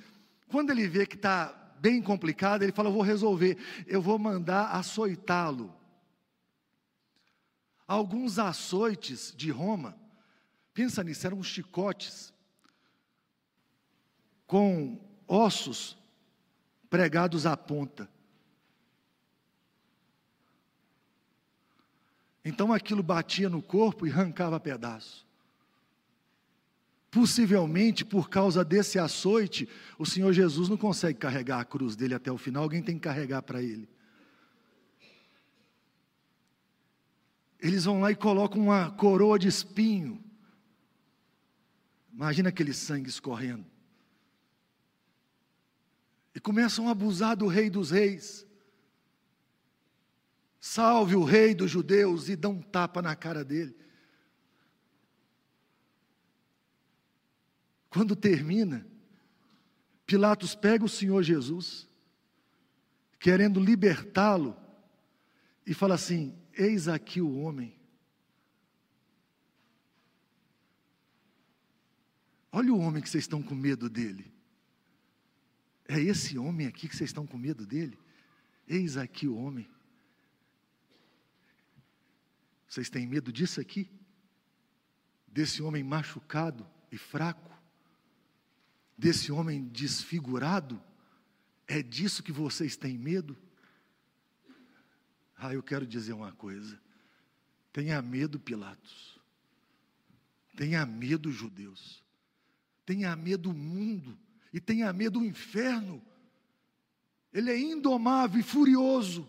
[0.47, 3.57] Quando ele vê que está bem complicado, ele fala: Eu vou resolver,
[3.87, 5.73] eu vou mandar açoitá-lo.
[7.87, 9.97] Alguns açoites de Roma,
[10.73, 12.33] pensa nisso, eram chicotes
[14.47, 15.97] com ossos
[16.89, 18.09] pregados à ponta.
[22.43, 25.25] Então aquilo batia no corpo e arrancava pedaço.
[27.11, 29.67] Possivelmente, por causa desse açoite,
[29.99, 33.01] o Senhor Jesus não consegue carregar a cruz dele até o final, alguém tem que
[33.01, 33.89] carregar para ele.
[37.59, 40.23] Eles vão lá e colocam uma coroa de espinho.
[42.13, 43.65] Imagina aquele sangue escorrendo.
[46.33, 48.47] E começam a abusar do rei dos reis.
[50.61, 53.75] Salve o rei dos judeus e dão um tapa na cara dele.
[57.91, 58.87] Quando termina,
[60.05, 61.89] Pilatos pega o Senhor Jesus,
[63.19, 64.55] querendo libertá-lo,
[65.67, 67.77] e fala assim: Eis aqui o homem.
[72.49, 74.33] Olha o homem que vocês estão com medo dele.
[75.85, 77.99] É esse homem aqui que vocês estão com medo dele?
[78.65, 79.69] Eis aqui o homem.
[82.69, 83.91] Vocês têm medo disso aqui?
[85.27, 87.51] Desse homem machucado e fraco?
[89.01, 90.79] Desse homem desfigurado?
[91.67, 93.35] É disso que vocês têm medo?
[95.35, 96.79] Ah, eu quero dizer uma coisa.
[97.73, 99.19] Tenha medo, Pilatos.
[100.55, 102.03] Tenha medo, judeus.
[102.85, 104.15] Tenha medo do mundo.
[104.53, 105.99] E tenha medo do inferno.
[107.33, 109.27] Ele é indomável e furioso.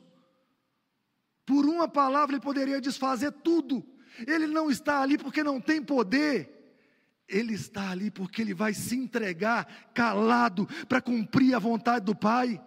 [1.46, 3.82] Por uma palavra ele poderia desfazer tudo.
[4.26, 6.51] Ele não está ali porque não tem poder.
[7.32, 12.62] Ele está ali porque ele vai se entregar calado para cumprir a vontade do Pai.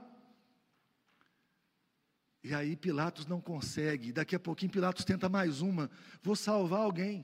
[2.44, 4.12] E aí Pilatos não consegue.
[4.12, 5.90] Daqui a pouquinho Pilatos tenta mais uma.
[6.22, 7.24] Vou salvar alguém.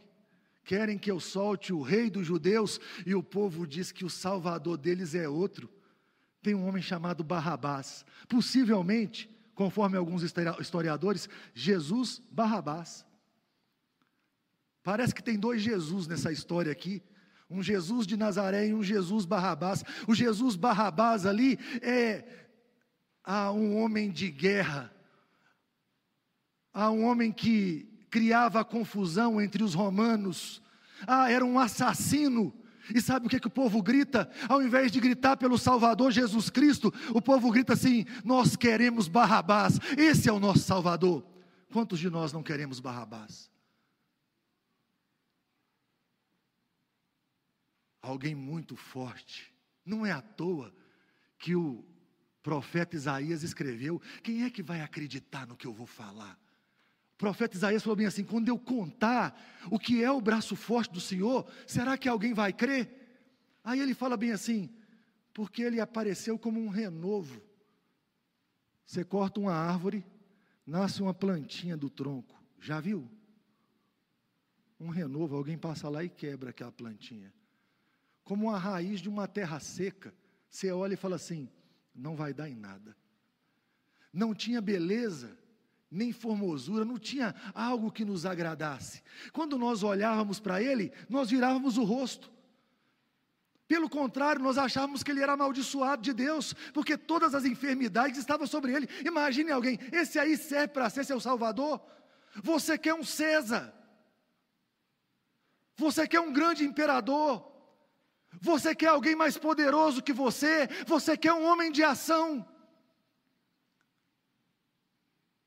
[0.64, 4.78] Querem que eu solte o rei dos judeus e o povo diz que o salvador
[4.78, 5.68] deles é outro.
[6.42, 8.06] Tem um homem chamado Barrabás.
[8.30, 13.06] Possivelmente, conforme alguns historiadores, Jesus Barrabás.
[14.84, 17.02] Parece que tem dois Jesus nessa história aqui
[17.52, 19.84] um Jesus de Nazaré e um Jesus Barrabás.
[20.08, 22.24] O Jesus Barrabás ali é
[23.24, 24.92] ah, um homem de guerra,
[26.74, 30.62] ah, um homem que criava confusão entre os romanos,
[31.06, 32.54] ah, era um assassino.
[32.94, 34.30] E sabe o que, que o povo grita?
[34.50, 39.78] Ao invés de gritar pelo Salvador Jesus Cristo, o povo grita assim: Nós queremos Barrabás,
[39.98, 41.24] esse é o nosso Salvador.
[41.72, 43.51] Quantos de nós não queremos Barrabás?
[48.12, 49.52] Alguém muito forte.
[49.86, 50.74] Não é à toa
[51.38, 51.84] que o
[52.44, 56.40] profeta Isaías escreveu: quem é que vai acreditar no que eu vou falar?
[57.14, 59.40] O profeta Isaías falou bem assim: quando eu contar
[59.70, 62.98] o que é o braço forte do Senhor, será que alguém vai crer?
[63.64, 64.70] Aí ele fala bem assim:
[65.34, 67.42] porque ele apareceu como um renovo.
[68.86, 70.06] Você corta uma árvore,
[70.66, 73.10] nasce uma plantinha do tronco, já viu?
[74.80, 77.32] Um renovo, alguém passa lá e quebra aquela plantinha
[78.24, 80.14] como a raiz de uma terra seca.
[80.50, 81.50] Você olha e fala assim:
[81.94, 82.96] não vai dar em nada.
[84.14, 85.38] Não tinha beleza,
[85.90, 89.02] nem formosura, não tinha algo que nos agradasse.
[89.32, 92.32] Quando nós olhávamos para ele, nós virávamos o rosto.
[93.68, 98.46] Pelo contrário, nós achávamos que ele era amaldiçoado de Deus, porque todas as enfermidades estavam
[98.46, 98.90] sobre ele.
[99.06, 101.82] Imagine alguém, esse aí serve para ser seu salvador.
[102.44, 103.74] Você quer um César,
[105.78, 107.51] você quer um grande imperador,
[108.40, 110.68] você quer alguém mais poderoso que você?
[110.88, 112.48] Você quer um homem de ação?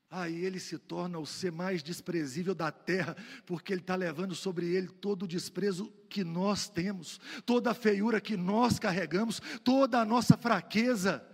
[0.09, 4.67] Aí ele se torna o ser mais desprezível da terra, porque ele está levando sobre
[4.67, 10.05] ele todo o desprezo que nós temos, toda a feiura que nós carregamos, toda a
[10.05, 11.25] nossa fraqueza.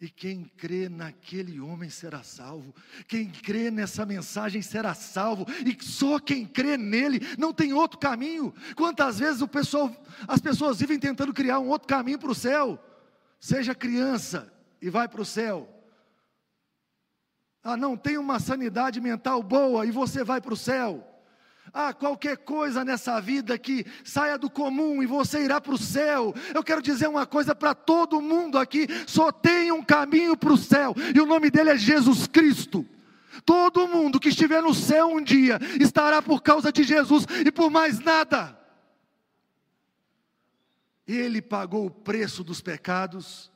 [0.00, 2.74] E quem crê naquele homem será salvo.
[3.06, 5.44] Quem crê nessa mensagem será salvo.
[5.66, 8.54] E só quem crê nele não tem outro caminho.
[8.74, 9.94] Quantas vezes pessoal,
[10.26, 12.82] as pessoas vivem tentando criar um outro caminho para o céu?
[13.38, 15.68] Seja criança e vai para o céu.
[17.62, 21.09] Ah, não, tem uma sanidade mental boa e você vai para o céu.
[21.72, 26.34] Ah, qualquer coisa nessa vida que saia do comum e você irá para o céu.
[26.54, 30.56] Eu quero dizer uma coisa para todo mundo aqui: só tem um caminho para o
[30.56, 32.86] céu, e o nome dele é Jesus Cristo.
[33.44, 37.70] Todo mundo que estiver no céu um dia estará por causa de Jesus e por
[37.70, 38.58] mais nada.
[41.06, 43.50] Ele pagou o preço dos pecados.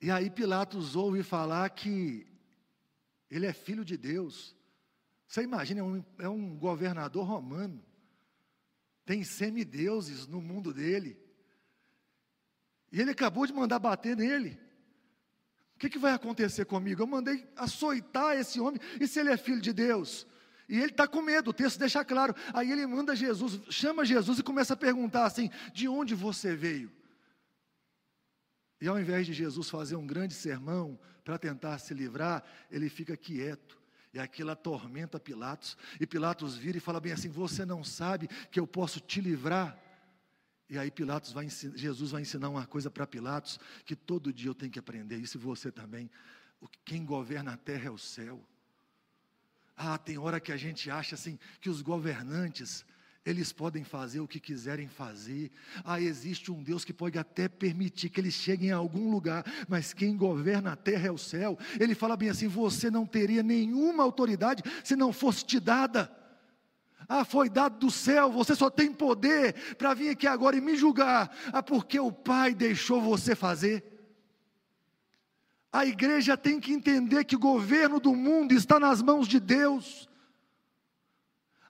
[0.00, 2.26] E aí Pilatos ouve falar que
[3.30, 4.54] ele é filho de Deus.
[5.34, 7.84] Você imagina, é um, é um governador romano.
[9.04, 11.18] Tem semideuses no mundo dele.
[12.92, 14.56] E ele acabou de mandar bater nele.
[15.74, 17.02] O que, que vai acontecer comigo?
[17.02, 20.24] Eu mandei açoitar esse homem, e se ele é filho de Deus?
[20.68, 22.32] E ele está com medo, o texto deixa claro.
[22.52, 26.92] Aí ele manda Jesus, chama Jesus e começa a perguntar assim: de onde você veio?
[28.80, 33.16] E ao invés de Jesus fazer um grande sermão para tentar se livrar, ele fica
[33.16, 33.82] quieto.
[34.14, 35.76] E aquilo atormenta Pilatos.
[36.00, 39.76] E Pilatos vira e fala bem assim: Você não sabe que eu posso te livrar?
[40.70, 44.54] E aí Pilatos vai Jesus vai ensinar uma coisa para Pilatos que todo dia eu
[44.54, 46.08] tenho que aprender, isso você também.
[46.84, 48.42] Quem governa a terra é o céu.
[49.76, 52.86] Ah, tem hora que a gente acha assim que os governantes
[53.24, 55.50] eles podem fazer o que quiserem fazer.
[55.82, 59.94] Ah, existe um Deus que pode até permitir que eles cheguem a algum lugar, mas
[59.94, 61.58] quem governa a terra é o céu.
[61.80, 66.14] Ele fala bem assim: você não teria nenhuma autoridade se não fosse te dada.
[67.08, 70.76] Ah, foi dado do céu, você só tem poder para vir aqui agora e me
[70.76, 71.34] julgar.
[71.52, 73.84] Ah, porque o Pai deixou você fazer.
[75.72, 80.08] A igreja tem que entender que o governo do mundo está nas mãos de Deus.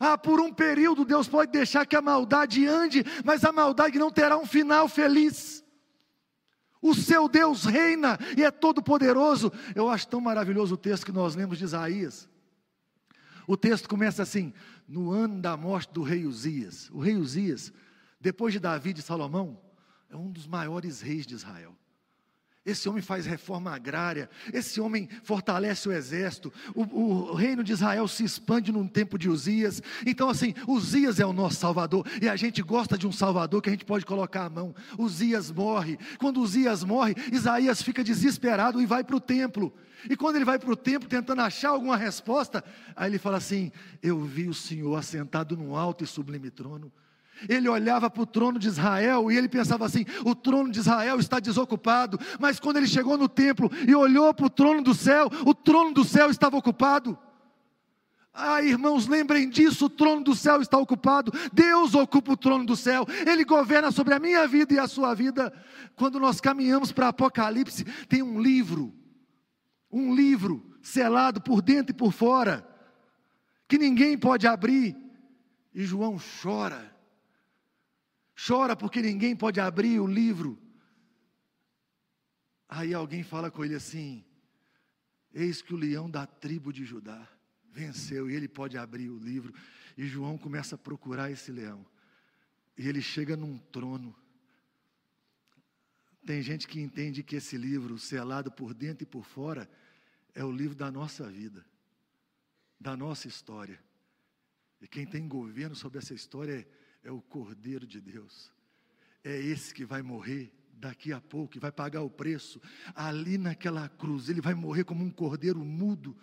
[0.07, 4.11] Ah, por um período Deus pode deixar que a maldade ande, mas a maldade não
[4.11, 5.64] terá um final feliz.
[6.82, 9.50] O seu Deus reina e é todo poderoso.
[9.74, 12.28] Eu acho tão maravilhoso o texto que nós lemos de Isaías.
[13.46, 14.52] O texto começa assim:
[14.86, 16.90] no ano da morte do rei Uzias.
[16.90, 17.72] O rei Uzias,
[18.20, 19.59] depois de Davi e Salomão,
[20.11, 21.74] é um dos maiores reis de Israel.
[22.65, 28.09] Esse homem faz reforma agrária, esse homem fortalece o exército, o, o, reino de Israel
[28.09, 29.83] se expande num tempo de Uzias.
[30.07, 33.69] Então, assim, Uzias é o nosso Salvador, e a gente gosta de um Salvador que
[33.69, 34.75] a gente pode colocar a mão.
[34.99, 39.71] Uzias morre, quando Uzias morre, Isaías fica desesperado e vai para o templo.
[40.09, 42.65] E quando ele vai para o templo tentando achar alguma resposta,
[42.97, 43.71] aí ele fala assim:
[44.03, 46.91] Eu vi o Senhor assentado num alto e sublime trono
[47.49, 51.18] ele olhava para o trono de Israel e ele pensava assim: o trono de Israel
[51.18, 52.18] está desocupado.
[52.39, 55.93] Mas quando ele chegou no templo e olhou para o trono do céu, o trono
[55.93, 57.18] do céu estava ocupado.
[58.32, 61.32] Ah, irmãos, lembrem disso: o trono do céu está ocupado.
[61.53, 63.07] Deus ocupa o trono do céu.
[63.26, 65.53] Ele governa sobre a minha vida e a sua vida.
[65.97, 68.93] Quando nós caminhamos para Apocalipse, tem um livro,
[69.91, 72.66] um livro selado por dentro e por fora,
[73.68, 74.97] que ninguém pode abrir.
[75.74, 76.93] E João chora
[78.35, 80.59] chora porque ninguém pode abrir o livro.
[82.68, 84.24] Aí alguém fala com ele assim:
[85.32, 87.28] Eis que o leão da tribo de Judá
[87.70, 89.55] venceu e ele pode abrir o livro.
[89.97, 91.87] E João começa a procurar esse leão.
[92.76, 94.14] E ele chega num trono.
[96.26, 99.70] Tem gente que entende que esse livro, selado por dentro e por fora,
[100.35, 101.64] é o livro da nossa vida,
[102.80, 103.78] da nossa história.
[104.80, 106.66] E quem tem governo sobre essa história é
[107.05, 108.50] é o Cordeiro de Deus.
[109.22, 112.61] É esse que vai morrer daqui a pouco, que vai pagar o preço.
[112.94, 116.16] Ali naquela cruz, ele vai morrer como um cordeiro mudo,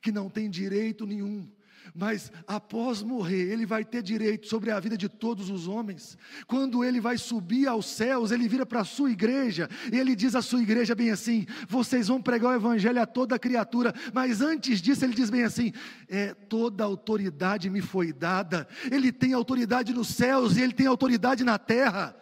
[0.00, 1.50] que não tem direito nenhum
[1.94, 6.16] mas após morrer, ele vai ter direito sobre a vida de todos os homens.
[6.46, 10.34] Quando ele vai subir aos céus, ele vira para a sua igreja e ele diz
[10.34, 14.80] à sua igreja bem assim: vocês vão pregar o evangelho a toda criatura, mas antes
[14.80, 15.72] disso ele diz bem assim:
[16.08, 21.44] é, toda autoridade me foi dada, ele tem autoridade nos céus e ele tem autoridade
[21.44, 22.16] na terra.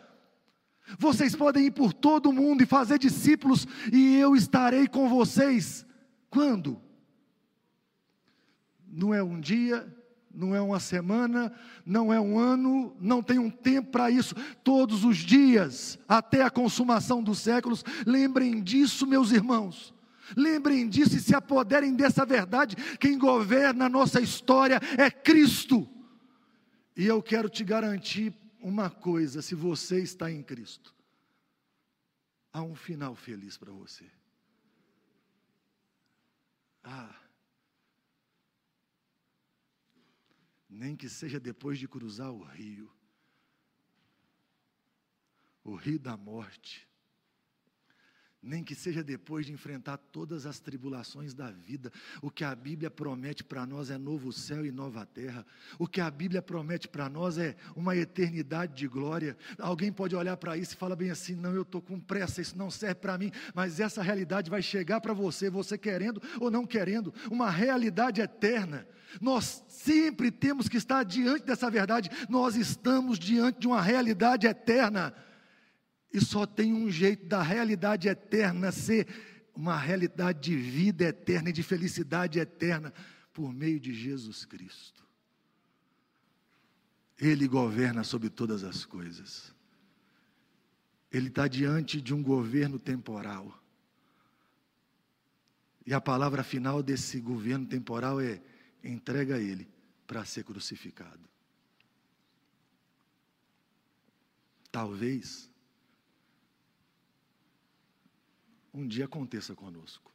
[0.99, 5.87] Vocês podem ir por todo o mundo e fazer discípulos, e eu estarei com vocês.
[6.29, 6.84] Quando?
[8.95, 9.87] Não é um dia,
[10.33, 11.53] não é uma semana,
[11.85, 14.35] não é um ano, não tem um tempo para isso.
[14.63, 19.93] Todos os dias, até a consumação dos séculos, lembrem disso, meus irmãos.
[20.37, 22.77] Lembrem disso e se apoderem dessa verdade.
[22.99, 25.89] Quem governa a nossa história é Cristo.
[26.97, 30.95] E eu quero te garantir uma coisa: se você está em Cristo,
[32.53, 34.07] há um final feliz para você.
[36.83, 37.15] Ah,
[40.75, 42.93] nem que seja depois de cruzar o rio
[45.65, 46.87] o rio da morte.
[48.45, 51.91] Nem que seja depois de enfrentar todas as tribulações da vida.
[52.21, 55.47] O que a Bíblia promete para nós é novo céu e nova terra.
[55.79, 59.37] O que a Bíblia promete para nós é uma eternidade de glória.
[59.59, 62.57] Alguém pode olhar para isso e falar bem assim: não, eu estou com pressa, isso
[62.57, 66.67] não serve para mim, mas essa realidade vai chegar para você, você querendo ou não
[66.67, 68.87] querendo, uma realidade eterna.
[69.21, 75.15] Nós sempre temos que estar diante dessa verdade, nós estamos diante de uma realidade eterna.
[76.15, 79.09] E só tem um jeito da realidade eterna ser
[79.53, 82.95] uma realidade de vida eterna e de felicidade eterna
[83.33, 85.05] por meio de Jesus Cristo.
[87.19, 89.53] Ele governa sobre todas as coisas.
[91.11, 93.61] Ele está diante de um governo temporal.
[95.85, 98.41] E a palavra final desse governo temporal é:
[98.85, 99.69] entrega ele
[100.07, 101.29] para ser crucificado.
[104.71, 105.53] Talvez
[108.75, 110.13] um dia aconteça conosco.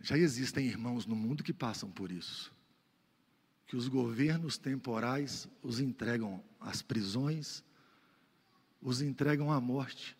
[0.00, 2.52] Já existem irmãos no mundo que passam por isso.
[3.68, 7.62] Que os governos temporais os entregam às prisões,
[8.82, 10.18] os entregam à morte.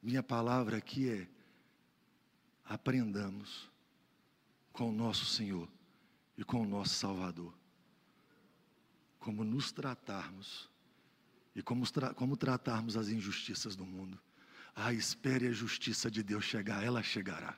[0.00, 1.28] Minha palavra aqui é:
[2.64, 3.68] aprendamos
[4.72, 5.68] com o nosso Senhor
[6.38, 7.52] e com o nosso Salvador,
[9.18, 10.71] como nos tratarmos
[11.54, 14.18] e como, tra como tratarmos as injustiças do mundo.
[14.74, 17.56] Ah, espere a justiça de Deus chegar, ela chegará.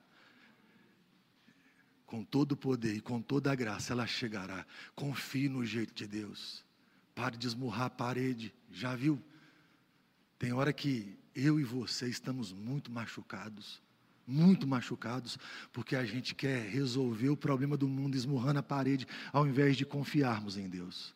[2.07, 4.67] Com todo o poder e com toda a graça, ela chegará.
[4.95, 6.65] Confie no jeito de Deus.
[7.15, 8.53] Pare de esmurrar a parede.
[8.71, 9.23] Já viu?
[10.39, 13.83] Tem hora que eu e você estamos muito machucados.
[14.27, 15.39] Muito machucados,
[15.73, 19.85] porque a gente quer resolver o problema do mundo esmurrando a parede, ao invés de
[19.85, 21.15] confiarmos em Deus.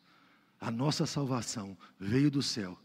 [0.61, 2.79] A nossa salvação veio do céu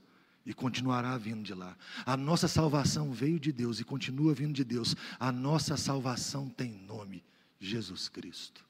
[0.46, 1.76] e continuará vindo de lá.
[2.06, 4.96] A nossa salvação veio de Deus e continua vindo de Deus.
[5.20, 7.24] A nossa salvação tem nome:
[7.60, 8.64] Jesus Cristo.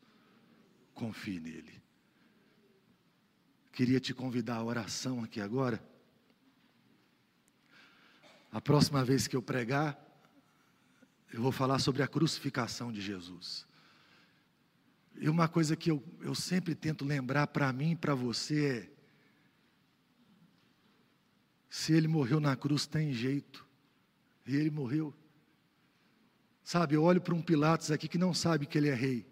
[0.94, 1.82] Confie nele.
[3.72, 5.84] Queria te convidar à oração aqui agora.
[8.52, 10.00] A próxima vez que eu pregar,
[11.34, 13.66] eu vou falar sobre a crucificação de Jesus.
[15.16, 18.93] E uma coisa que eu, eu sempre tento lembrar para mim e para você é:
[21.74, 23.66] se ele morreu na cruz, tem jeito.
[24.46, 25.12] E ele morreu.
[26.64, 29.26] Sabe, eu olho para um Pilatos aqui que não sabe que ele é rei.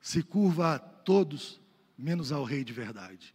[0.00, 1.60] Se curva a todos,
[1.96, 3.32] menos ao rei de verdade.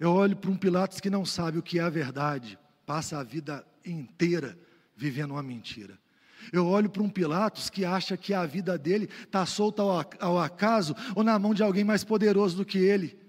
[0.00, 3.22] Eu olho para um Pilatos que não sabe o que é a verdade, passa a
[3.22, 4.58] vida inteira
[4.96, 5.98] vivendo uma mentira.
[6.50, 9.82] Eu olho para um Pilatos que acha que a vida dele está solta
[10.18, 13.22] ao acaso ou na mão de alguém mais poderoso do que ele.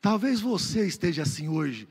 [0.00, 1.88] Talvez você esteja assim hoje.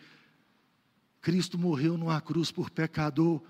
[1.21, 3.41] Cristo morreu numa cruz por pecador,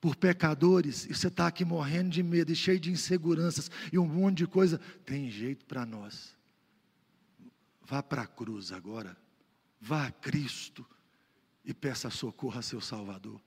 [0.00, 4.06] por pecadores, e você está aqui morrendo de medo e cheio de inseguranças e um
[4.06, 4.78] monte de coisa.
[5.04, 6.36] Tem jeito para nós.
[7.82, 9.16] Vá para a cruz agora.
[9.80, 10.86] Vá a Cristo
[11.64, 13.40] e peça socorro a seu Salvador.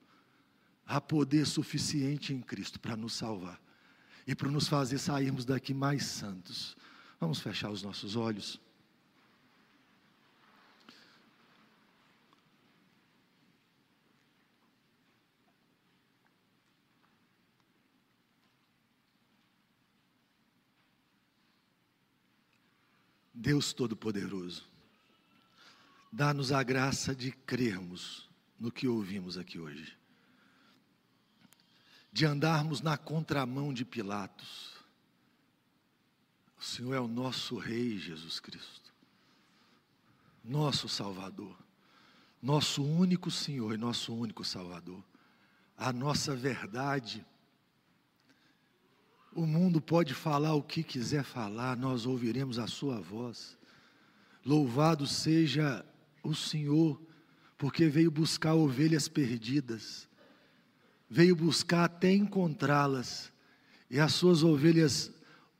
[0.86, 3.60] Há poder suficiente em Cristo para nos salvar
[4.26, 6.76] e para nos fazer sairmos daqui mais santos.
[7.20, 8.60] Vamos fechar os nossos olhos.
[23.40, 24.66] Deus Todo-Poderoso,
[26.10, 28.28] dá-nos a graça de crermos
[28.58, 29.96] no que ouvimos aqui hoje,
[32.12, 34.72] de andarmos na contramão de Pilatos.
[36.58, 38.92] O Senhor é o nosso Rei Jesus Cristo,
[40.44, 41.56] nosso Salvador,
[42.42, 45.04] nosso único Senhor e nosso único Salvador,
[45.76, 47.24] a nossa verdade
[49.38, 53.56] o mundo pode falar o que quiser falar, nós ouviremos a Sua voz.
[54.44, 55.86] Louvado seja
[56.24, 57.00] o Senhor,
[57.56, 60.08] porque veio buscar ovelhas perdidas,
[61.08, 63.32] veio buscar até encontrá-las,
[63.88, 65.12] e as Suas ovelhas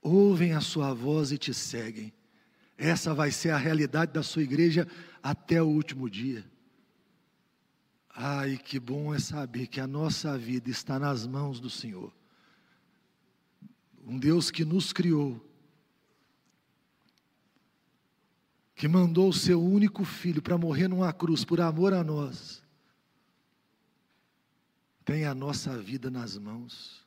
[0.03, 2.13] ouvem a Sua voz e te seguem.
[2.77, 4.89] Essa vai ser a realidade da sua igreja
[5.23, 6.45] até o último dia.
[8.11, 12.18] Ai, que bom é saber que a nossa vida está nas mãos do Senhor
[14.09, 15.39] um Deus que nos criou,
[18.75, 22.63] que mandou o seu único filho para morrer numa cruz por amor a nós,
[25.05, 27.07] tem a nossa vida nas mãos,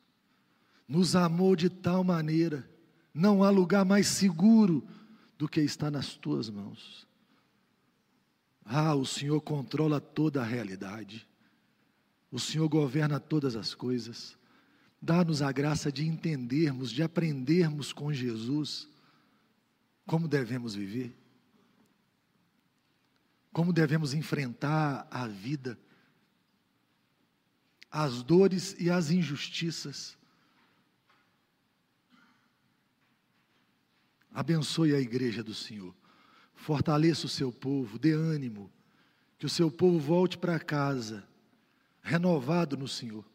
[0.88, 2.70] nos amou de tal maneira,
[3.12, 4.88] não há lugar mais seguro
[5.40, 7.08] do que estar nas tuas mãos.
[8.64, 11.28] Ah, o Senhor controla toda a realidade.
[12.32, 14.38] O Senhor governa todas as coisas.
[15.02, 18.88] Dá-nos a graça de entendermos, de aprendermos com Jesus
[20.06, 21.16] como devemos viver,
[23.52, 25.80] como devemos enfrentar a vida,
[27.90, 30.18] as dores e as injustiças.
[34.34, 35.96] Abençoe a igreja do Senhor,
[36.54, 38.72] fortaleça o seu povo, dê ânimo,
[39.40, 41.28] que o seu povo volte para casa,
[42.02, 43.26] renovado no Senhor,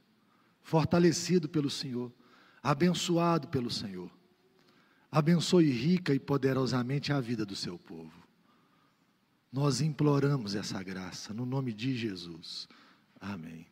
[0.67, 2.13] fortalecido pelo Senhor,
[2.61, 4.11] abençoado pelo Senhor.
[5.13, 8.27] Abençoe rica e poderosamente a vida do seu povo.
[9.53, 12.67] Nós imploramos essa graça no nome de Jesus.
[13.21, 13.65] Amém.